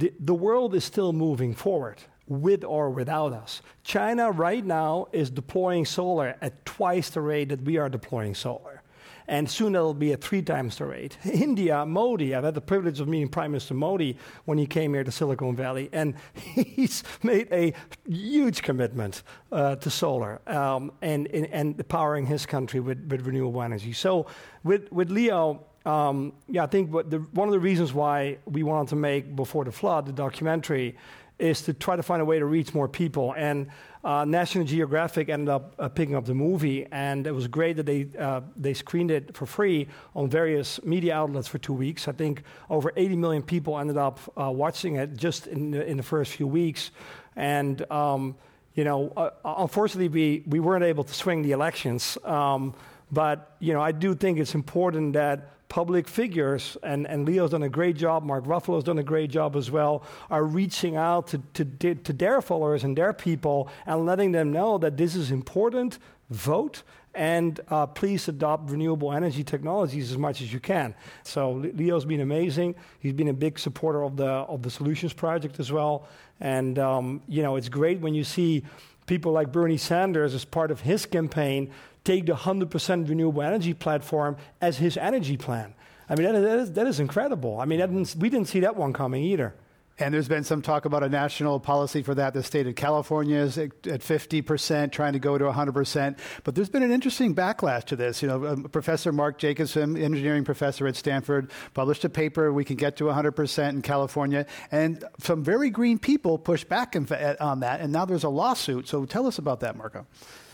[0.00, 3.60] the, the world is still moving forward with or without us.
[3.82, 8.82] China right now is deploying solar at twice the rate that we are deploying solar.
[9.28, 11.18] And soon it'll be at three times the rate.
[11.24, 15.04] India, Modi, I've had the privilege of meeting Prime Minister Modi when he came here
[15.04, 17.74] to Silicon Valley, and he's made a
[18.08, 23.62] huge commitment uh, to solar um, and, and, and, powering his country with, with renewable
[23.62, 23.92] energy.
[23.92, 24.26] So
[24.64, 28.88] with, with Leo, um, yeah, I think the, one of the reasons why we wanted
[28.90, 30.96] to make Before the Flood, the documentary,
[31.38, 33.34] is to try to find a way to reach more people.
[33.36, 33.68] And
[34.04, 37.86] uh, National Geographic ended up uh, picking up the movie, and it was great that
[37.86, 42.08] they uh, they screened it for free on various media outlets for two weeks.
[42.08, 45.96] I think over 80 million people ended up uh, watching it just in the, in
[45.96, 46.90] the first few weeks,
[47.36, 47.90] and.
[47.90, 48.36] Um,
[48.72, 52.16] you know, uh, unfortunately, we, we weren't able to swing the elections.
[52.24, 52.72] Um,
[53.10, 57.62] but you know, I do think it's important that public figures, and, and Leo's done
[57.62, 61.38] a great job, Mark Ruffalo's done a great job as well, are reaching out to,
[61.54, 65.98] to, to their followers and their people and letting them know that this is important,
[66.28, 66.82] vote,
[67.14, 70.94] and uh, please adopt renewable energy technologies as much as you can.
[71.22, 72.74] So Leo's been amazing.
[72.98, 76.06] He's been a big supporter of the of the Solutions Project as well.
[76.40, 78.62] And um, you know, it's great when you see
[79.06, 81.72] people like Bernie Sanders as part of his campaign
[82.04, 85.74] take the 100% renewable energy platform as his energy plan.
[86.08, 87.60] I mean, that is, that is incredible.
[87.60, 89.54] I mean, didn't, we didn't see that one coming either.
[90.00, 92.32] And there's been some talk about a national policy for that.
[92.32, 96.18] The state of California is at 50%, trying to go to 100%.
[96.42, 98.22] But there's been an interesting backlash to this.
[98.22, 102.76] You know, um, Professor Mark Jacobson, engineering professor at Stanford, published a paper, We Can
[102.76, 104.46] Get to 100% in California.
[104.72, 107.80] And some very green people pushed back on that.
[107.80, 108.88] And now there's a lawsuit.
[108.88, 110.06] So tell us about that, Marco.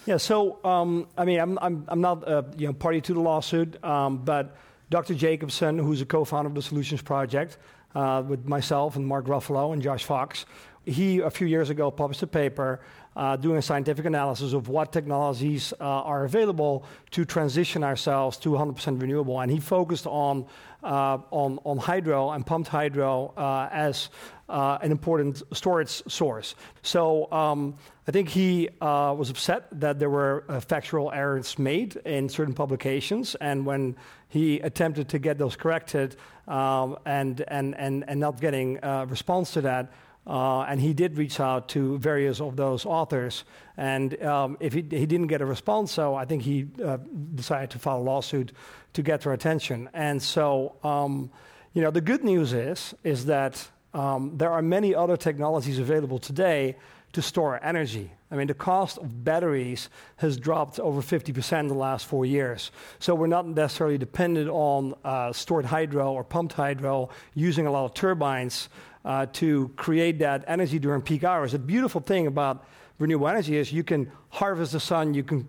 [0.07, 3.21] Yeah, so um, I mean, I'm, I'm, I'm not uh, you know, party to the
[3.21, 4.57] lawsuit, um, but
[4.89, 5.15] Dr.
[5.15, 7.59] Jacobson, who's a co founder of the Solutions Project,
[7.97, 10.47] uh, with myself and Mark Ruffalo and Josh Fox,
[10.85, 12.81] he a few years ago published a paper
[13.17, 18.51] uh, doing a scientific analysis of what technologies uh, are available to transition ourselves to
[18.51, 19.41] 100% renewable.
[19.41, 20.47] And he focused on,
[20.85, 24.11] uh, on, on hydro and pumped hydro uh, as
[24.49, 26.55] uh, an important storage source.
[26.83, 32.29] So um, I think he uh, was upset that there were factual errors made in
[32.29, 33.35] certain publications.
[33.37, 33.97] And when
[34.29, 39.53] he attempted to get those corrected um, and, and, and, and not getting a response
[39.53, 39.93] to that,
[40.27, 43.45] uh, and he did reach out to various of those authors.
[43.77, 46.99] And um, if he, he, didn't get a response, so I think he uh,
[47.35, 48.53] decided to file a lawsuit
[48.95, 49.89] to get their attention.
[49.95, 51.31] And so, um,
[51.75, 56.19] you know, the good news is is that um, there are many other technologies available
[56.19, 56.77] today
[57.15, 58.13] to store energy.
[58.31, 62.73] I mean, the cost of batteries has dropped over 50% in the last four years.
[62.99, 67.87] So we're not necessarily dependent on uh, stored hydro or pumped hydro using a lot
[67.87, 68.69] of turbines
[69.07, 71.53] uh, to create that energy during peak hours.
[71.53, 72.67] The beautiful thing about
[72.99, 75.49] renewable energy is you can harvest the sun, you can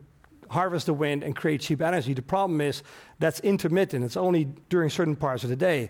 [0.49, 2.13] harvest the wind and create cheap energy.
[2.13, 2.83] The problem is
[3.19, 4.05] that's intermittent.
[4.05, 5.89] It's only during certain parts of the day.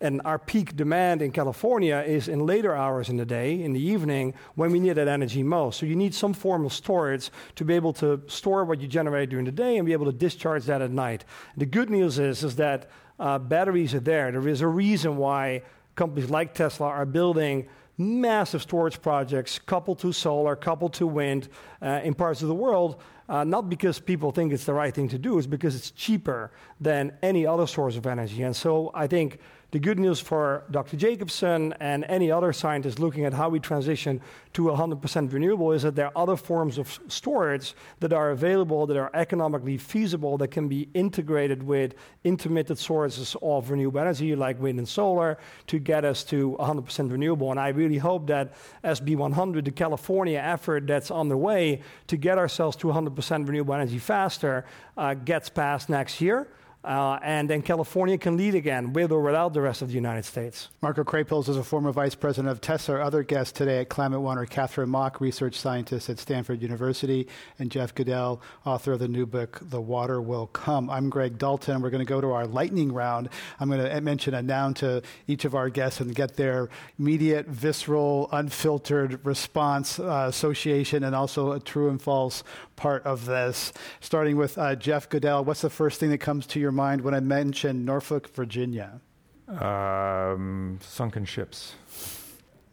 [0.00, 3.82] And our peak demand in California is in later hours in the day, in the
[3.82, 5.80] evening, when we need that energy most.
[5.80, 9.30] So you need some form of storage to be able to store what you generate
[9.30, 11.24] during the day and be able to discharge that at night.
[11.56, 14.30] The good news is, is that uh, batteries are there.
[14.30, 15.62] There is a reason why
[15.96, 21.48] companies like Tesla are building massive storage projects coupled to solar, coupled to wind
[21.82, 25.08] uh, in parts of the world, uh, not because people think it's the right thing
[25.08, 28.42] to do, it's because it's cheaper than any other source of energy.
[28.42, 30.96] And so I think the good news for Dr.
[30.96, 34.18] Jacobson and any other scientist looking at how we transition
[34.54, 38.96] to 100% renewable is that there are other forms of storage that are available, that
[38.96, 44.78] are economically feasible, that can be integrated with intermittent sources of renewable energy like wind
[44.78, 47.50] and solar to get us to 100% renewable.
[47.50, 52.74] And I really hope that SB 100, the California effort that's underway to get ourselves
[52.78, 54.64] to 100% renewable energy faster,
[54.96, 56.48] uh, gets passed next year.
[56.84, 60.24] Uh, and then California can lead again, with or without the rest of the United
[60.24, 60.68] States.
[60.80, 62.94] Marco Krapels is a former vice president of Tesla.
[62.94, 67.26] Our other guests today at Climate One are Katharine Mach, research scientist at Stanford University,
[67.58, 70.88] and Jeff Goodell, author of the new book, The Water Will Come.
[70.88, 71.82] I'm Greg Dalton.
[71.82, 73.28] We're going to go to our lightning round.
[73.58, 77.48] I'm going to mention a noun to each of our guests and get their immediate,
[77.48, 82.44] visceral, unfiltered response, uh, association, and also a true and false
[82.76, 83.72] part of this.
[84.00, 87.14] Starting with uh, Jeff Goodell, what's the first thing that comes to your mind when
[87.14, 89.00] I mention Norfolk, Virginia?
[89.48, 91.74] Um, sunken ships.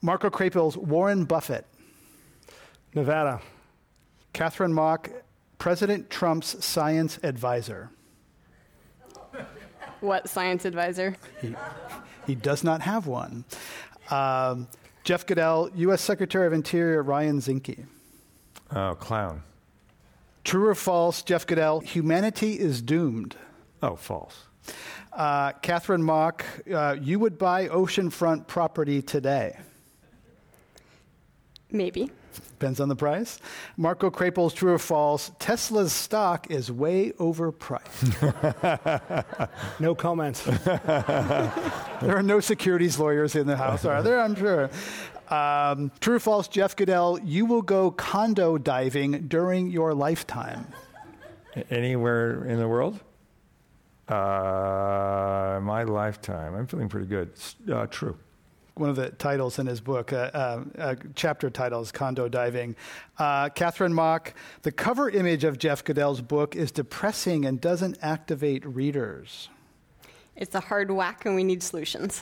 [0.01, 1.65] Marco Krapels, Warren Buffett.
[2.93, 3.41] Nevada.
[4.33, 5.09] Katharine Mach,
[5.57, 7.89] President Trump's science advisor.
[10.01, 11.15] What science advisor?
[11.41, 11.55] He,
[12.27, 13.45] he does not have one.
[14.11, 14.67] Um,
[15.03, 16.01] Jeff Goodell, U.S.
[16.01, 17.85] Secretary of Interior Ryan Zinke.
[18.75, 19.43] Oh, clown.
[20.43, 23.35] True or false, Jeff Goodell, humanity is doomed.
[23.81, 24.35] Oh, false.
[25.13, 29.57] Uh, Katharine Mach, uh, you would buy oceanfront property today.
[31.71, 32.09] Maybe.
[32.59, 33.39] Depends on the price.
[33.77, 38.15] Marco Krapels, true or false, Tesla's stock is way overpriced.
[39.79, 40.41] no comment.
[42.01, 44.21] there are no securities lawyers in the house, are there?
[44.21, 44.69] I'm sure.
[45.29, 50.67] Um, true or false, Jeff Goodell, you will go condo diving during your lifetime.
[51.69, 52.99] Anywhere in the world?
[54.07, 56.53] Uh, my lifetime.
[56.55, 57.31] I'm feeling pretty good.
[57.71, 58.17] Uh, true.
[58.75, 62.75] One of the titles in his book, uh, uh, uh chapter title is Condo Diving.
[63.17, 68.65] Uh, Katharine Mach, the cover image of Jeff Goodell's book is depressing and doesn't activate
[68.65, 69.49] readers.
[70.35, 72.21] It's a hard whack, and we need solutions.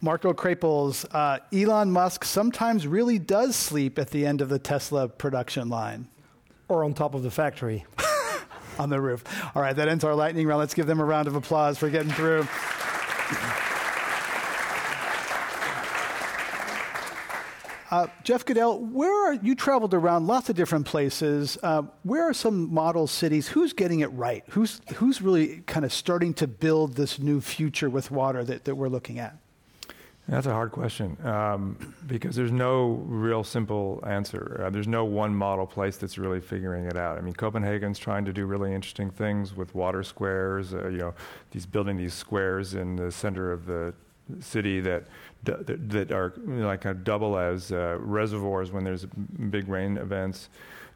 [0.00, 5.08] Marco Krapels, uh, Elon Musk sometimes really does sleep at the end of the Tesla
[5.08, 6.08] production line.
[6.68, 7.84] Or on top of the factory.
[8.78, 9.24] on the roof.
[9.54, 10.58] All right, that ends our lightning round.
[10.60, 12.46] Let's give them a round of applause for getting through.
[17.90, 21.56] Uh, Jeff Goodell, where are you traveled around lots of different places?
[21.62, 23.46] Uh, where are some model cities?
[23.46, 24.42] Who's getting it right?
[24.48, 28.74] Who's who's really kind of starting to build this new future with water that, that
[28.74, 29.36] we're looking at?
[30.26, 34.64] That's a hard question um, because there's no real simple answer.
[34.64, 37.18] Uh, there's no one model place that's really figuring it out.
[37.18, 40.72] I mean, Copenhagen's trying to do really interesting things with water squares.
[40.72, 41.14] Uh, you know,
[41.50, 43.92] these building these squares in the center of the
[44.40, 45.04] city that
[45.42, 49.04] that, that are you know, like of double as uh, reservoirs when there's
[49.50, 50.48] big rain events.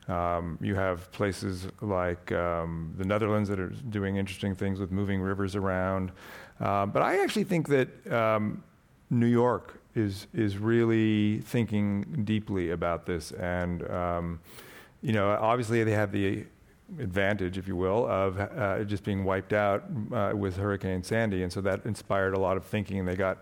[0.08, 5.20] Um, you have places like um, the Netherlands that are doing interesting things with moving
[5.20, 6.12] rivers around.
[6.58, 8.64] Uh, but I actually think that um,
[9.10, 14.40] New York is is really thinking deeply about this, and um,
[15.02, 16.44] you know, obviously they have the
[16.98, 21.52] advantage, if you will, of uh, just being wiped out uh, with Hurricane Sandy, and
[21.52, 23.00] so that inspired a lot of thinking.
[23.00, 23.38] And they got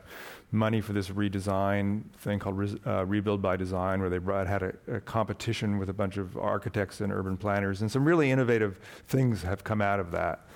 [0.53, 4.63] money for this redesign thing called Re- uh, Rebuild by Design, where they brought, had
[4.63, 8.79] a, a, competition with a bunch of architects and urban planners, and some really innovative
[9.07, 10.47] things have come out of that.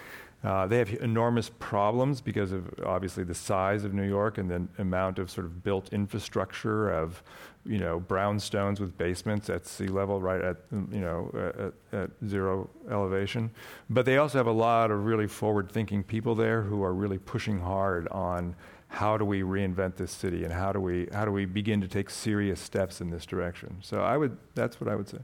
[0.43, 4.67] Uh, they have enormous problems because of obviously the size of New York and the
[4.81, 7.23] amount of sort of built infrastructure of,
[7.67, 12.71] you know, brownstones with basements at sea level, right at, you know, at, at zero
[12.91, 13.51] elevation.
[13.91, 17.61] But they also have a lot of really forward-thinking people there who are really pushing
[17.61, 18.57] hard on
[18.91, 21.87] how do we reinvent this city and how do we how do we begin to
[21.87, 23.77] take serious steps in this direction.
[23.83, 25.19] So I would that's what I would say.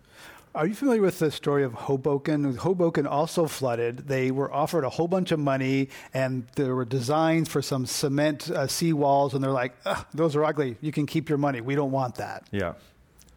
[0.56, 2.56] Are you familiar with the story of Hoboken?
[2.56, 4.08] Hoboken also flooded.
[4.08, 8.50] They were offered a whole bunch of money, and there were designs for some cement
[8.50, 9.74] uh, sea walls, and they're like,
[10.14, 10.78] "Those are ugly.
[10.80, 11.60] You can keep your money.
[11.60, 12.72] We don't want that." Yeah,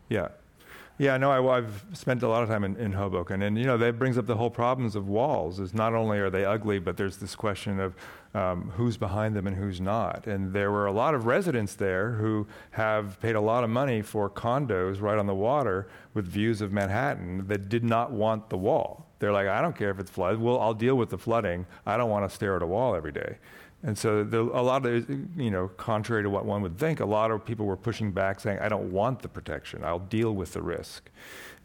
[0.08, 0.29] yeah.
[0.97, 3.77] Yeah, no, I, have spent a lot of time in, in, Hoboken, and you know
[3.77, 5.60] that brings up the whole problems of walls.
[5.60, 7.95] Is not only are they ugly, but there's this question of
[8.34, 10.28] um, who's behind them and who's not.
[10.28, 14.02] And there were a lot of residents there who have paid a lot of money
[14.02, 18.58] for condos right on the water with views of Manhattan that did not want the
[18.58, 19.08] wall.
[19.20, 20.39] They're like, I don't care if it's flooded.
[20.39, 21.65] Well, I'll deal with the flooding.
[21.86, 23.38] I don't want to stare at a wall every day.
[23.82, 27.32] And so a lot of, you know, contrary to what one would think, a lot
[27.32, 29.84] of people were pushing back saying, I don't want the protection.
[29.86, 31.10] I'll deal with the risk.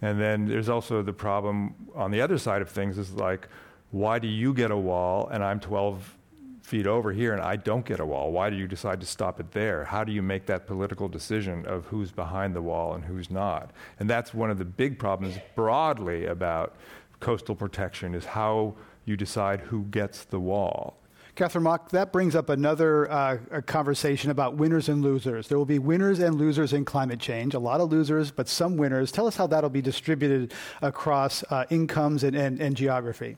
[0.00, 3.48] And then there's also the problem on the other side of things is like,
[3.90, 6.16] why do you get a wall and I'm 12
[6.64, 8.32] feet over here and I don't get a wall?
[8.32, 9.84] Why do you decide to stop it there?
[9.84, 13.70] How do you make that political decision of who's behind the wall and who's not?
[14.00, 16.74] And that's one of the big problems broadly about
[17.20, 18.74] coastal protection is how
[19.04, 20.96] you decide who gets the wall.
[21.34, 25.48] Katharine Mach, that brings up another uh, conversation about winners and losers.
[25.48, 28.76] There will be winners and losers in climate change, a lot of losers, but some
[28.76, 29.10] winners.
[29.10, 33.36] Tell us how that'll be distributed across uh, incomes and, and, and geography.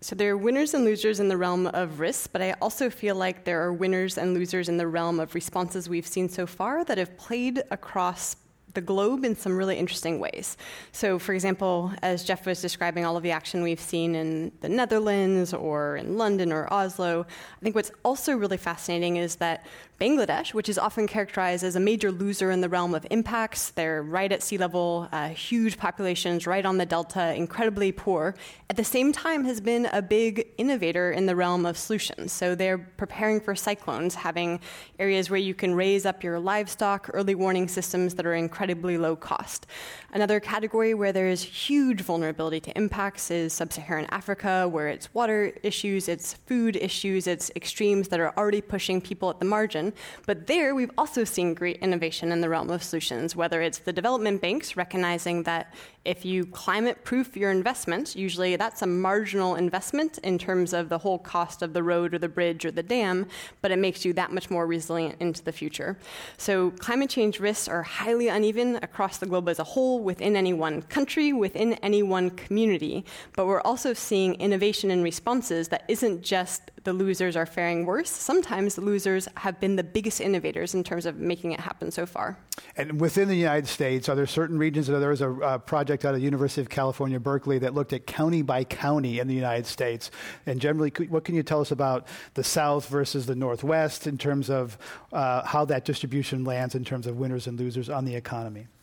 [0.00, 3.14] So there are winners and losers in the realm of risks, but I also feel
[3.14, 6.84] like there are winners and losers in the realm of responses we've seen so far
[6.84, 8.36] that have played across
[8.76, 10.56] the globe in some really interesting ways.
[10.92, 14.68] So, for example, as Jeff was describing all of the action we've seen in the
[14.68, 17.26] Netherlands or in London or Oslo,
[17.58, 19.66] I think what's also really fascinating is that
[20.00, 24.02] Bangladesh, which is often characterized as a major loser in the realm of impacts, they're
[24.02, 28.34] right at sea level, uh, huge populations, right on the delta, incredibly poor,
[28.68, 32.30] at the same time has been a big innovator in the realm of solutions.
[32.32, 34.60] So they're preparing for cyclones, having
[34.98, 39.16] areas where you can raise up your livestock, early warning systems that are incredibly low
[39.16, 39.66] cost.
[40.12, 45.12] Another category where there is huge vulnerability to impacts is sub Saharan Africa, where it's
[45.14, 49.92] water issues, it's food issues, it's extremes that are already pushing people at the margin.
[50.26, 53.92] But there, we've also seen great innovation in the realm of solutions, whether it's the
[53.92, 55.74] development banks recognizing that
[56.06, 60.98] if you climate proof your investment, usually that's a marginal investment in terms of the
[60.98, 63.26] whole cost of the road or the bridge or the dam,
[63.60, 65.98] but it makes you that much more resilient into the future.
[66.38, 70.52] So climate change risks are highly uneven across the globe as a whole, within any
[70.52, 73.04] one country, within any one community.
[73.34, 78.08] But we're also seeing innovation in responses that isn't just the losers are faring worse.
[78.08, 82.06] Sometimes the losers have been the biggest innovators in terms of making it happen so
[82.06, 82.38] far.
[82.76, 84.86] And within the United States, are there certain regions?
[84.86, 88.42] There was a project out of the University of California, Berkeley, that looked at county
[88.42, 90.10] by county in the United States.
[90.46, 94.48] And generally, what can you tell us about the South versus the Northwest in terms
[94.48, 94.78] of
[95.12, 98.35] uh, how that distribution lands in terms of winners and losers on the economy?
[98.36, 98.75] economy.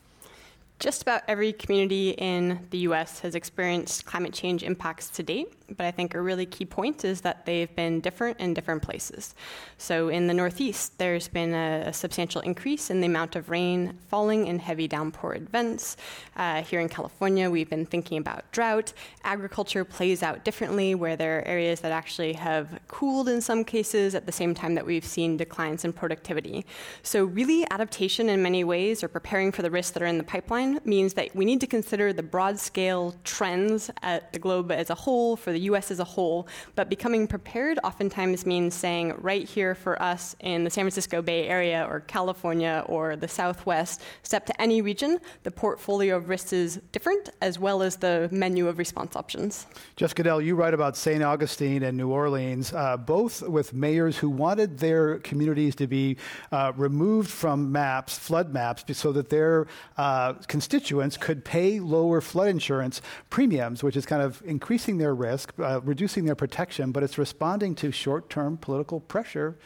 [0.79, 5.85] Just about every community in the US has experienced climate change impacts to date, but
[5.85, 9.33] I think a really key point is that they've been different in different places.
[9.77, 13.97] So in the Northeast, there's been a, a substantial increase in the amount of rain
[14.07, 15.97] falling in heavy downpour events.
[16.35, 18.93] Uh, here in California, we've been thinking about drought.
[19.23, 24.15] Agriculture plays out differently, where there are areas that actually have cooled in some cases
[24.15, 26.65] at the same time that we've seen declines in productivity.
[27.03, 30.23] So, really, adaptation in many ways, or preparing for the risks that are in the
[30.23, 34.89] pipeline, means that we need to consider the broad scale trends at the globe as
[34.89, 36.47] a whole, for the US as a whole.
[36.75, 41.47] But becoming prepared oftentimes means saying, right here for us in the San Francisco Bay
[41.47, 46.79] Area or California or the Southwest, step to any region, the portfolio of risks is
[46.91, 49.67] different, as well as the menu of response options.
[49.95, 51.23] Jeff Goodell, you write about St.
[51.23, 56.17] Augustine and New Orleans, uh, both with mayors who wanted their communities to be
[56.51, 62.47] uh, removed from maps, flood maps, so that their uh, constituents could pay lower flood
[62.47, 63.01] insurance
[63.31, 67.73] premiums, which is kind of increasing their risk, uh, reducing their protection, but it's responding
[67.73, 69.57] to short term political pressure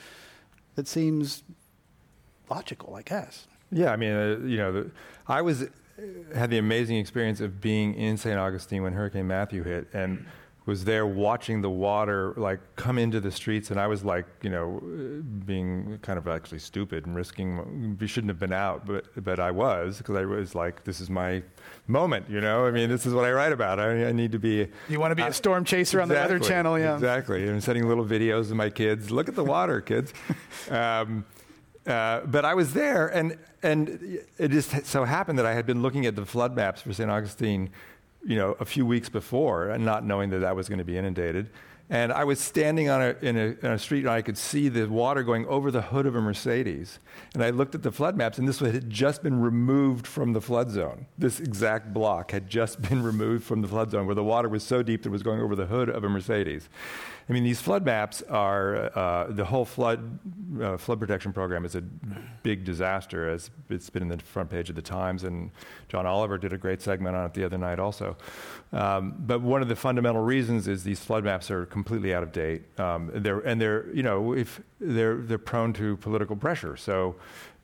[0.76, 1.44] that seems
[2.50, 3.50] logical, I guess.
[3.70, 4.92] Yeah, I mean, uh, you know, the,
[5.28, 5.66] I was
[6.34, 8.40] had the amazing experience of being in St.
[8.40, 10.26] Augustine when Hurricane Matthew hit, and
[10.68, 14.50] was there watching the water like come into the streets, and I was like, you
[14.50, 14.82] know,
[15.46, 17.98] being kind of actually stupid and risking.
[17.98, 21.10] We shouldn't have been out, but but I was because I was like, this is
[21.10, 21.42] my
[21.88, 22.66] moment, you know.
[22.66, 23.80] I mean, this is what I write about.
[23.80, 24.68] I, I need to be.
[24.90, 26.96] You want to be uh, a storm chaser on exactly, the Weather Channel, yeah.
[26.96, 29.10] exactly i'm sending little videos of my kids.
[29.10, 30.14] Look at the water, kids.
[30.70, 31.26] Um,
[31.88, 35.82] uh, but I was there, and and it just so happened that I had been
[35.82, 37.10] looking at the flood maps for St.
[37.10, 37.70] Augustine
[38.28, 40.98] you know, a few weeks before, and not knowing that that was going to be
[40.98, 41.50] inundated.
[41.90, 44.68] And I was standing on a, in, a, in a street and I could see
[44.68, 47.00] the water going over the hood of a Mercedes.
[47.34, 50.42] And I looked at the flood maps, and this had just been removed from the
[50.42, 51.06] flood zone.
[51.18, 54.64] This exact block had just been removed from the flood zone where the water was
[54.64, 56.68] so deep that it was going over the hood of a Mercedes.
[57.30, 60.20] I mean, these flood maps are uh, the whole flood
[60.62, 64.70] uh, flood protection program is a big disaster, as it's been in the front page
[64.70, 65.52] of the Times, and
[65.90, 68.16] John Oliver did a great segment on it the other night, also.
[68.72, 72.32] Um, but one of the fundamental reasons is these flood maps are completely out of
[72.32, 72.64] date.
[72.80, 77.18] Um, they're and they're you know if they're they're prone to political pressure, so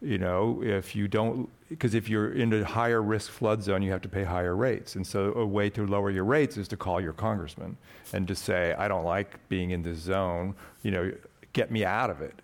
[0.04, 3.91] you know, if you don't, because if you're in a higher risk flood zone, you
[3.91, 4.95] have to pay higher rates.
[4.95, 7.78] And so a way to lower your rates is to call your congressman
[8.12, 11.12] and just say, I don't like being in this zone, you know,
[11.54, 12.36] get me out of it.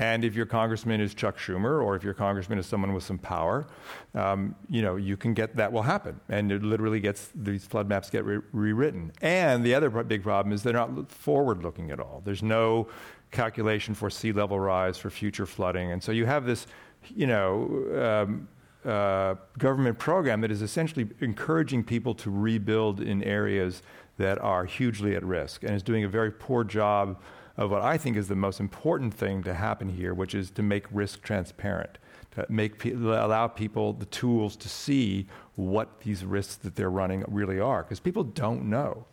[0.00, 3.18] And if your congressman is Chuck Schumer, or if your congressman is someone with some
[3.18, 3.66] power,
[4.14, 6.20] um, you know, you can get that will happen.
[6.28, 9.10] And it literally gets these flood maps get re- rewritten.
[9.22, 12.22] And the other big problem is they're not forward looking at all.
[12.24, 12.86] There's no
[13.32, 15.90] calculation for sea level rise, for future flooding.
[15.90, 16.66] And so you have this
[17.14, 18.48] you know, um,
[18.84, 23.82] uh, government program that is essentially encouraging people to rebuild in areas
[24.18, 27.20] that are hugely at risk and is doing a very poor job
[27.56, 30.62] of what I think is the most important thing to happen here, which is to
[30.62, 31.98] make risk transparent,
[32.32, 37.24] to make pe- allow people the tools to see what these risks that they're running
[37.26, 39.06] really are, because people don't know.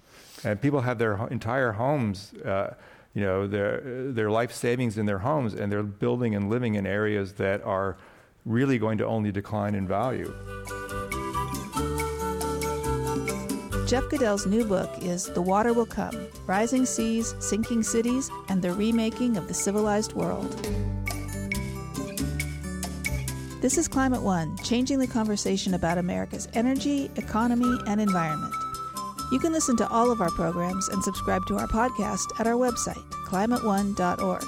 [0.43, 2.33] and people have their entire homes.
[2.33, 2.75] Uh,
[3.15, 6.85] you know, their their life savings in their homes, and they're building and living in
[6.85, 7.97] areas that are
[8.45, 10.31] really going to only decline in value.
[13.87, 18.73] Jeff Goodell's new book is The Water Will Come Rising Seas, Sinking Cities, and the
[18.73, 20.51] Remaking of the Civilized World.
[23.61, 28.54] This is Climate One, changing the conversation about America's energy, economy, and environment.
[29.31, 32.53] You can listen to all of our programs and subscribe to our podcast at our
[32.53, 34.45] website, climateone.org.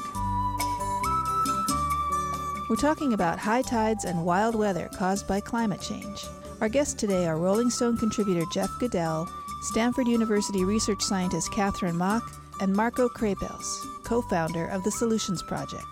[2.70, 6.26] We're talking about high tides and wild weather caused by climate change.
[6.60, 9.28] Our guests today are Rolling Stone contributor Jeff Goodell,
[9.62, 12.24] Stanford University research scientist Katharine Mach,
[12.60, 15.86] and Marco Krapels, co founder of the Solutions Project.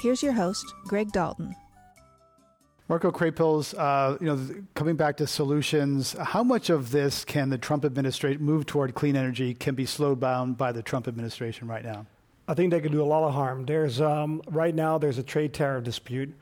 [0.00, 1.54] Here's your host, Greg Dalton.
[2.92, 7.56] Marco Krapels, uh, you know, coming back to solutions, how much of this can the
[7.56, 11.82] Trump administration move toward clean energy can be slowed down by the Trump administration right
[11.82, 12.04] now?
[12.48, 13.64] I think they could do a lot of harm.
[13.64, 16.34] There's um, right now there's a trade tariff dispute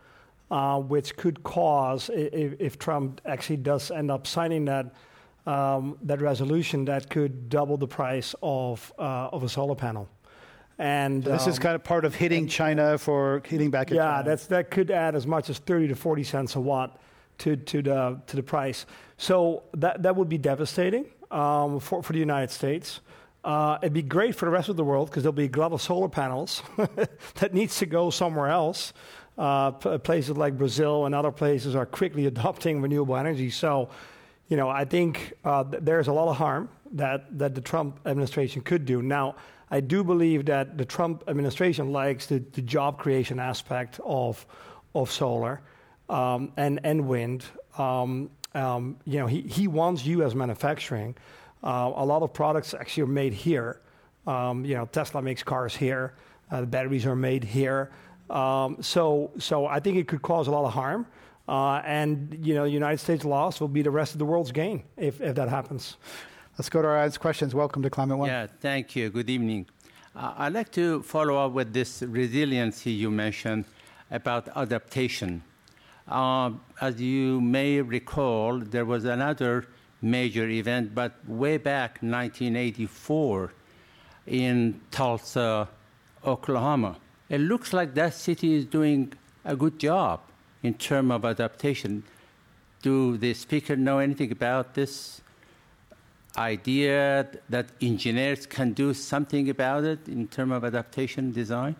[0.50, 4.92] uh, which could cause, if, if, Trump actually does end up signing that,
[5.46, 10.08] um, that resolution, that could double the price of, uh, of a solar panel.
[10.80, 13.90] And so this um, is kind of part of hitting China for hitting back.
[13.90, 14.24] yeah, China.
[14.24, 16.98] that's that could add as much as thirty to forty cents a watt
[17.40, 18.86] to, to the to the price.
[19.18, 23.00] So that that would be devastating um, for for the United States.
[23.44, 25.72] Uh, it'd be great for the rest of the world because there'll be a glut
[25.72, 26.62] of solar panels
[27.34, 28.94] that needs to go somewhere else.
[29.36, 33.50] Uh, places like Brazil and other places are quickly adopting renewable energy.
[33.50, 33.90] So,
[34.48, 38.00] you know, I think uh, th- there's a lot of harm that, that the Trump
[38.04, 39.00] administration could do.
[39.00, 39.36] Now,
[39.70, 44.44] I do believe that the Trump administration likes the, the job creation aspect of,
[44.94, 45.60] of solar
[46.08, 47.44] um, and, and wind.
[47.78, 50.34] Um, um, you know, he, he wants U.S.
[50.34, 51.14] manufacturing.
[51.62, 53.80] Uh, a lot of products actually are made here.
[54.26, 56.14] Um, you know, Tesla makes cars here.
[56.50, 57.92] Uh, the batteries are made here.
[58.28, 61.06] Um, so, so I think it could cause a lot of harm.
[61.48, 64.52] Uh, and you know, the United States loss will be the rest of the world's
[64.52, 65.96] gain if, if that happens.
[66.60, 67.54] Let's go to our audience questions.
[67.54, 68.28] Welcome to Climate One.
[68.28, 69.08] Yeah, thank you.
[69.08, 69.64] Good evening.
[70.14, 73.64] Uh, I'd like to follow up with this resiliency you mentioned
[74.10, 75.42] about adaptation.
[76.06, 76.50] Uh,
[76.82, 79.68] as you may recall, there was another
[80.02, 83.54] major event, but way back 1984
[84.26, 85.66] in Tulsa,
[86.26, 86.98] Oklahoma
[87.30, 89.14] it looks like that city is doing
[89.46, 90.20] a good job
[90.62, 92.02] in terms of adaptation.
[92.82, 95.22] Do the speaker know anything about this
[96.36, 101.76] idea that engineers can do something about it in terms of adaptation design?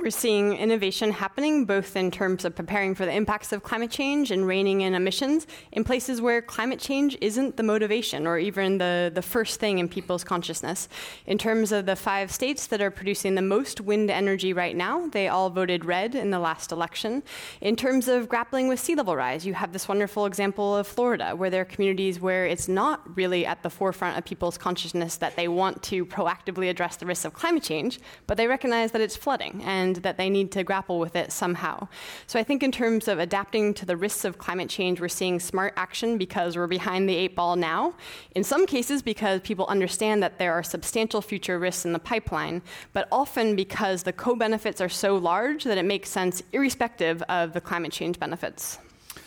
[0.00, 4.30] We're seeing innovation happening both in terms of preparing for the impacts of climate change
[4.30, 9.10] and reining in emissions in places where climate change isn't the motivation or even the,
[9.12, 10.88] the first thing in people's consciousness.
[11.26, 15.08] In terms of the five states that are producing the most wind energy right now,
[15.08, 17.24] they all voted red in the last election.
[17.60, 21.34] In terms of grappling with sea level rise, you have this wonderful example of Florida,
[21.34, 25.34] where there are communities where it's not really at the forefront of people's consciousness that
[25.34, 29.16] they want to proactively address the risks of climate change, but they recognize that it's
[29.16, 29.60] flooding.
[29.64, 31.88] And and that they need to grapple with it somehow.
[32.26, 35.40] So I think in terms of adapting to the risks of climate change, we're seeing
[35.40, 37.94] smart action because we're behind the eight ball now.
[38.34, 42.60] In some cases, because people understand that there are substantial future risks in the pipeline,
[42.92, 47.52] but often because the co benefits are so large that it makes sense irrespective of
[47.54, 48.78] the climate change benefits.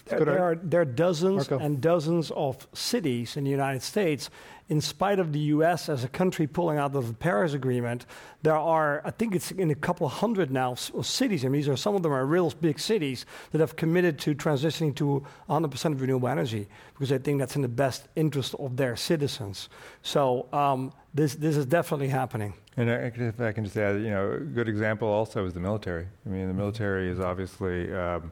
[0.05, 1.63] There, there, are, there are dozens Marco.
[1.63, 4.29] and dozens of cities in the United States
[4.71, 8.05] in spite of the US as a country pulling out of the Paris Agreement,
[8.41, 11.93] there are, I think it's in a couple hundred now, cities, and these are some
[11.93, 16.69] of them are real big cities that have committed to transitioning to 100% renewable energy
[16.93, 19.67] because they think that's in the best interest of their citizens.
[20.03, 22.53] So um, this, this is definitely happening.
[22.77, 26.07] And if I can just add, you know, a good example also is the military.
[26.25, 27.93] I mean, the military is obviously.
[27.93, 28.31] Um,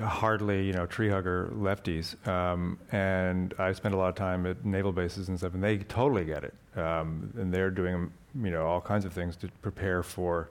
[0.00, 4.64] hardly you know tree hugger lefties, um, and I spent a lot of time at
[4.64, 8.12] naval bases and stuff, and they totally get it, um, and they're doing
[8.42, 10.48] you know all kinds of things to prepare for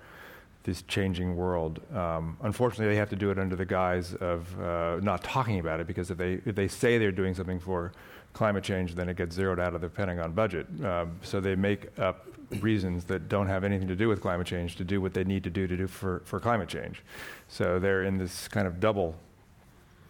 [0.63, 1.79] this changing world.
[1.95, 5.79] Um, unfortunately, they have to do it under the guise of uh, not talking about
[5.79, 7.91] it because if they if they say they're doing something for
[8.35, 10.67] climate change, then it gets zeroed out of the Pentagon budget.
[10.83, 12.27] Um, so they make up
[12.59, 15.43] reasons that don't have anything to do with climate change to do what they need
[15.45, 17.01] to do to do for, for climate change.
[17.47, 19.15] So they're in this kind of double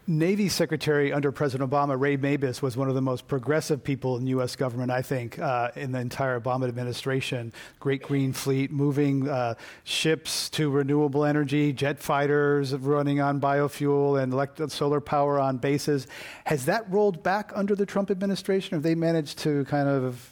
[0.07, 4.27] Navy Secretary under President Obama, Ray Mabus, was one of the most progressive people in
[4.27, 4.55] U.S.
[4.55, 7.51] government, I think, uh, in the entire Obama administration.
[7.79, 14.31] Great Green Fleet, moving uh, ships to renewable energy, jet fighters running on biofuel, and
[14.31, 16.05] electric solar power on bases.
[16.43, 18.75] Has that rolled back under the Trump administration?
[18.75, 20.29] Have they managed to kind of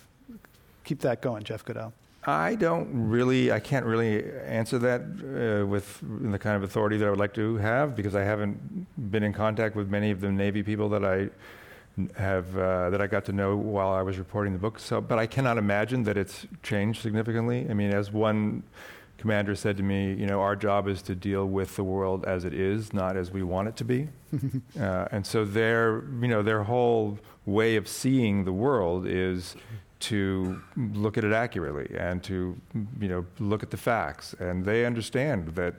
[0.84, 1.94] keep that going, Jeff Goodell?
[2.26, 7.06] I don't really, I can't really answer that uh, with the kind of authority that
[7.06, 10.32] I would like to have because I haven't been in contact with many of the
[10.32, 11.30] Navy people that I
[12.16, 14.80] have uh, that I got to know while I was reporting the book.
[14.80, 17.68] So, but I cannot imagine that it's changed significantly.
[17.70, 18.64] I mean, as one
[19.18, 22.46] commander said to me, you know, our job is to deal with the world as
[22.46, 24.10] it is, not as we want it to be.
[24.80, 29.56] uh, and so their, you know, their whole way of seeing the world is
[30.04, 32.60] to look at it accurately and to
[33.00, 34.34] you know look at the facts.
[34.40, 35.76] And they understand that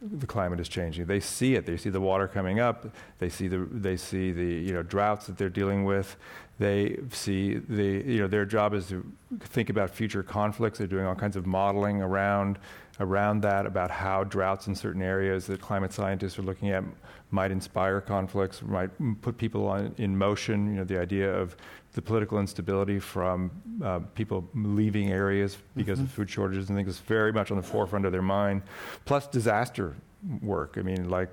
[0.00, 1.06] the climate is changing.
[1.06, 1.66] They see it.
[1.66, 2.86] They see the water coming up.
[3.18, 6.16] They see the they see the you know droughts that they're dealing with.
[6.58, 9.04] They see the you know their job is to
[9.40, 10.78] think about future conflicts.
[10.78, 12.58] They're doing all kinds of modeling around
[13.00, 16.84] around that about how droughts in certain areas that climate scientists are looking at
[17.30, 18.90] might inspire conflicts might
[19.20, 20.68] put people on, in motion.
[20.68, 21.56] You know the idea of
[21.92, 23.50] the political instability from
[23.82, 26.06] uh, people leaving areas because mm-hmm.
[26.06, 28.62] of food shortages and things is very much on the forefront of their mind.
[29.04, 29.96] Plus disaster
[30.42, 30.76] work.
[30.78, 31.30] I mean, like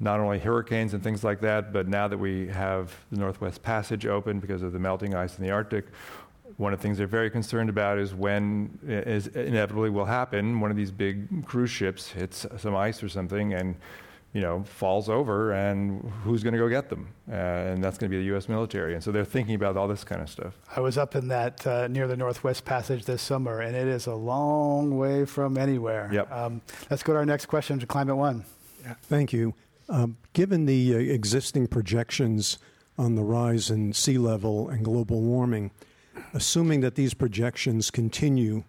[0.00, 4.04] not only hurricanes and things like that, but now that we have the Northwest Passage
[4.04, 5.86] open because of the melting ice in the Arctic,
[6.56, 10.60] one of the things they're very concerned about is when is inevitably will happen.
[10.60, 13.76] One of these big cruise ships hits some ice or something, and
[14.32, 17.08] you know, falls over, and who's going to go get them?
[17.28, 18.48] Uh, and that's going to be the U.S.
[18.48, 18.94] military.
[18.94, 20.54] And so they're thinking about all this kind of stuff.
[20.74, 24.06] I was up in that uh, near the Northwest Passage this summer, and it is
[24.06, 26.08] a long way from anywhere.
[26.12, 26.32] Yep.
[26.32, 28.44] Um, let's go to our next question to Climate One.
[28.82, 28.94] Yeah.
[29.02, 29.54] Thank you.
[29.88, 32.58] Um, given the uh, existing projections
[32.96, 35.72] on the rise in sea level and global warming,
[36.32, 38.64] assuming that these projections continue,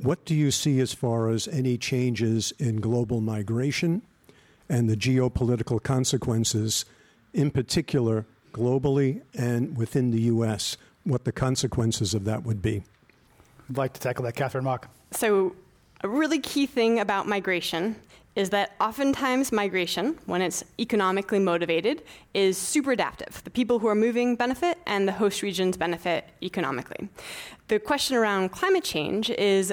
[0.00, 4.02] what do you see as far as any changes in global migration?
[4.72, 6.86] And the geopolitical consequences,
[7.34, 12.82] in particular globally and within the U.S., what the consequences of that would be.
[13.68, 14.88] I'd like to tackle that, Katharine Mach.
[15.10, 15.54] So,
[16.00, 17.96] a really key thing about migration
[18.34, 22.02] is that oftentimes migration, when it's economically motivated,
[22.32, 23.42] is super adaptive.
[23.44, 27.10] The people who are moving benefit and the host regions benefit economically.
[27.68, 29.72] The question around climate change is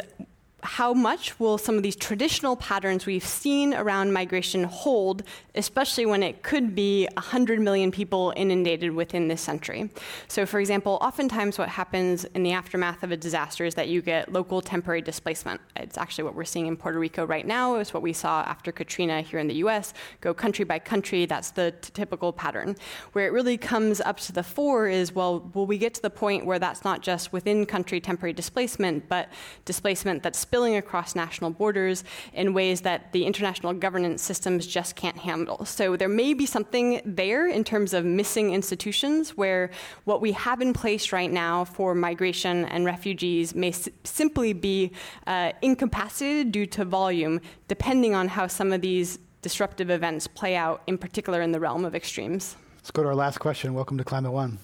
[0.63, 5.23] how much will some of these traditional patterns we've seen around migration hold,
[5.55, 9.89] especially when it could be 100 million people inundated within this century?
[10.27, 14.01] So, for example, oftentimes what happens in the aftermath of a disaster is that you
[14.01, 15.61] get local temporary displacement.
[15.75, 18.71] It's actually what we're seeing in Puerto Rico right now, it's what we saw after
[18.71, 19.93] Katrina here in the US.
[20.21, 22.75] Go country by country, that's the t- typical pattern.
[23.13, 26.09] Where it really comes up to the fore is well, will we get to the
[26.09, 29.29] point where that's not just within country temporary displacement, but
[29.65, 35.15] displacement that's spilling across national borders in ways that the international governance systems just can't
[35.15, 35.63] handle.
[35.63, 39.69] So there may be something there in terms of missing institutions where
[40.05, 44.91] what we have in place right now for migration and refugees may s- simply be
[45.27, 50.81] uh, incapacitated due to volume, depending on how some of these disruptive events play out,
[50.87, 52.55] in particular in the realm of extremes.
[52.77, 53.75] Let's go to our last question.
[53.75, 54.57] Welcome to Climate One.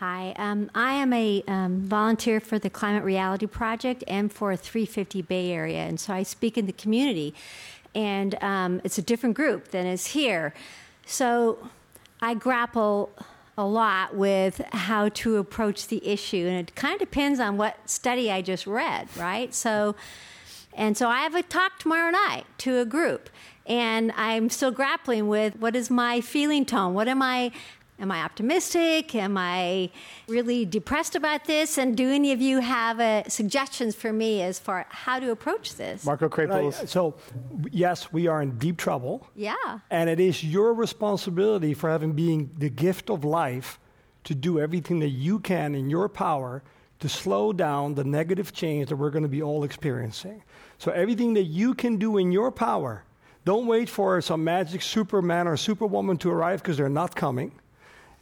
[0.00, 5.22] Hi, um, I am a um, volunteer for the Climate Reality Project and for 350
[5.22, 7.34] Bay Area, and so I speak in the community.
[7.96, 10.54] And um, it's a different group than is here.
[11.04, 11.58] So
[12.22, 13.10] I grapple
[13.56, 17.76] a lot with how to approach the issue, and it kind of depends on what
[17.90, 19.52] study I just read, right?
[19.52, 19.96] So,
[20.74, 23.30] and so I have a talk tomorrow night to a group,
[23.66, 26.94] and I'm still grappling with what is my feeling tone?
[26.94, 27.50] What am I
[28.00, 29.14] Am I optimistic?
[29.16, 29.90] Am I
[30.28, 31.78] really depressed about this?
[31.78, 35.74] And do any of you have uh, suggestions for me as far how to approach
[35.74, 36.04] this?
[36.04, 36.86] Marco Krapels.
[36.88, 37.14] So,
[37.72, 39.26] yes, we are in deep trouble.
[39.34, 39.80] Yeah.
[39.90, 43.80] And it is your responsibility for having being the gift of life
[44.24, 46.62] to do everything that you can in your power
[47.00, 50.42] to slow down the negative change that we're going to be all experiencing.
[50.78, 53.02] So, everything that you can do in your power,
[53.44, 57.50] don't wait for some magic superman or superwoman to arrive because they're not coming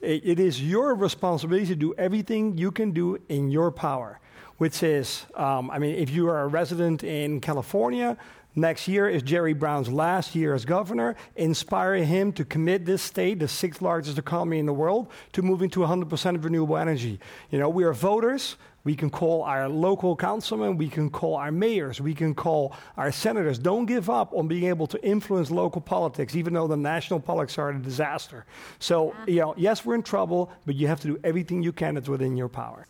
[0.01, 4.21] it is your responsibility to do everything you can do in your power,
[4.59, 8.17] which is, um, I mean, if you are a resident in California,
[8.55, 11.17] next year is Jerry Brown's last year as governor.
[11.37, 15.71] Inspire him to commit this state, the sixth largest economy in the world, to moving
[15.71, 17.19] to 100% renewable energy.
[17.51, 18.57] You know, we are voters.
[18.87, 23.11] We can call our local councilmen, we can call our mayors, we can call our
[23.11, 23.59] senators.
[23.59, 27.59] Don't give up on being able to influence local politics, even though the national politics
[27.59, 28.47] are a disaster.
[28.79, 31.97] So, you know, yes, we're in trouble, but you have to do everything you can
[31.97, 32.87] that's within your power.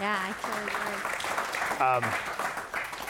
[0.00, 2.08] Yeah, I totally agree.
[2.08, 2.27] Um,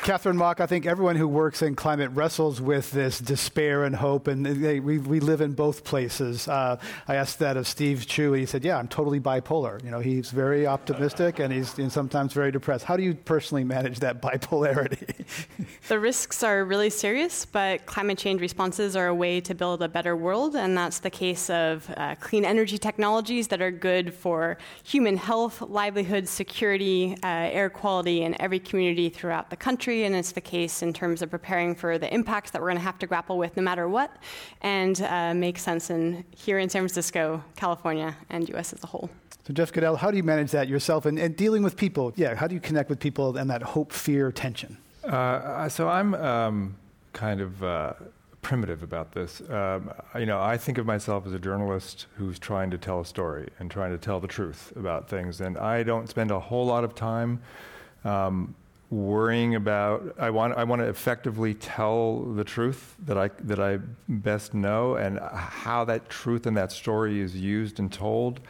[0.08, 4.26] Katharine Mach, I think everyone who works in climate wrestles with this despair and hope,
[4.26, 6.48] and they, we, we live in both places.
[6.48, 9.84] Uh, I asked that of Steve Chu, and he said, "Yeah, I'm totally bipolar.
[9.84, 12.86] You know, he's very optimistic and he's and sometimes very depressed.
[12.86, 15.26] How do you personally manage that bipolarity?"
[15.88, 19.88] the risks are really serious, but climate change responses are a way to build a
[19.88, 24.56] better world, and that's the case of uh, clean energy technologies that are good for
[24.84, 30.32] human health, livelihood, security, uh, air quality in every community throughout the country, and it's
[30.32, 33.06] the case in terms of preparing for the impacts that we're going to have to
[33.06, 34.16] grapple with no matter what,
[34.60, 38.72] and uh, make sense in here in San Francisco, California, and U.S.
[38.72, 39.10] as a whole.
[39.46, 42.12] So, Jeff Goodell, how do you manage that yourself and, and dealing with people?
[42.16, 44.76] Yeah, how do you connect with people and that hope, fear, tension?
[45.04, 46.76] Uh, so I'm um,
[47.14, 47.94] kind of uh,
[48.42, 49.40] primitive about this.
[49.48, 53.04] Um, you know, I think of myself as a journalist who's trying to tell a
[53.04, 56.66] story and trying to tell the truth about things, and I don't spend a whole
[56.66, 57.40] lot of time.
[58.04, 58.54] Um,
[58.90, 63.78] worrying about I want I want to effectively tell the truth that I that I
[64.08, 68.40] best know and how that truth and that story is used and told.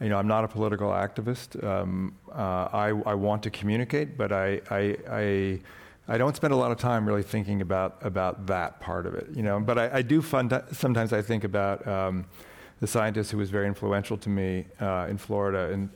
[0.00, 1.62] You know, I'm not a political activist.
[1.64, 4.96] Um, uh, I I want to communicate, but I I.
[5.10, 5.60] I
[6.08, 9.26] I don't spend a lot of time really thinking about about that part of it,
[9.34, 9.58] you know.
[9.58, 12.26] But I, I do fund, sometimes I think about um,
[12.78, 15.90] the scientist who was very influential to me uh, in Florida, and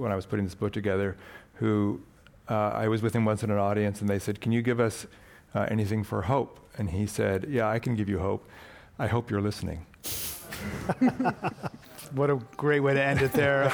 [0.00, 1.16] when I was putting this book together,
[1.54, 2.00] who
[2.50, 4.80] uh, I was with him once in an audience, and they said, "Can you give
[4.80, 5.06] us
[5.54, 8.46] uh, anything for hope?" And he said, "Yeah, I can give you hope.
[8.98, 9.86] I hope you're listening."
[12.12, 13.72] what a great way to end it there.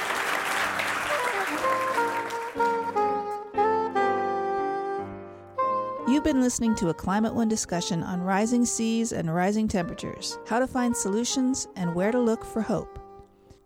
[6.07, 10.59] You've been listening to a Climate One discussion on rising seas and rising temperatures, how
[10.59, 13.06] to find solutions, and where to look for hope.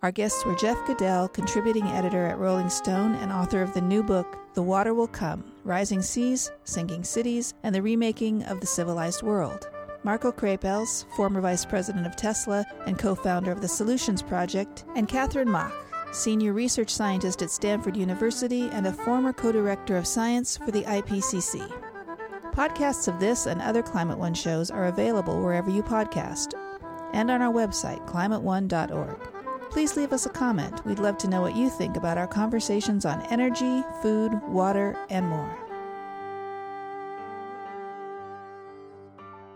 [0.04, 4.02] Our guests were Jeff Goodell, contributing editor at Rolling Stone and author of the new
[4.02, 9.22] book, The Water Will Come Rising Seas, Sinking Cities, and the Remaking of the Civilized
[9.22, 9.70] World.
[10.04, 15.08] Marco Krapels, former vice president of Tesla and co founder of the Solutions Project, and
[15.08, 15.72] Katharine Mach,
[16.12, 20.82] senior research scientist at Stanford University and a former co director of science for the
[20.82, 21.62] IPCC.
[22.54, 26.56] Podcasts of this and other Climate One shows are available wherever you podcast
[27.14, 29.31] and on our website, climateone.org.
[29.72, 30.86] Please leave us a comment.
[30.86, 35.26] We'd love to know what you think about our conversations on energy, food, water, and
[35.26, 35.58] more.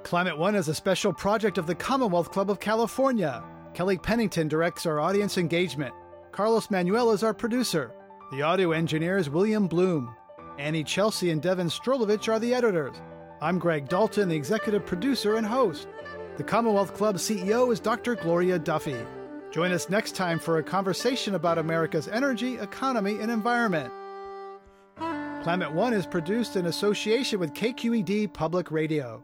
[0.04, 3.44] Climate One is a special project of the Commonwealth Club of California.
[3.74, 5.94] Kelly Pennington directs our audience engagement.
[6.32, 7.92] Carlos Manuel is our producer.
[8.32, 10.16] The audio engineer is William Bloom.
[10.58, 12.96] Annie Chelsea and Devin Strolovich are the editors.
[13.42, 15.90] I'm Greg Dalton, the executive producer and host.
[16.38, 18.16] The Commonwealth Club CEO is Dr.
[18.16, 18.96] Gloria Duffy.
[19.56, 23.90] Join us next time for a conversation about America's energy, economy, and environment.
[25.44, 29.24] Climate One is produced in association with KQED Public Radio.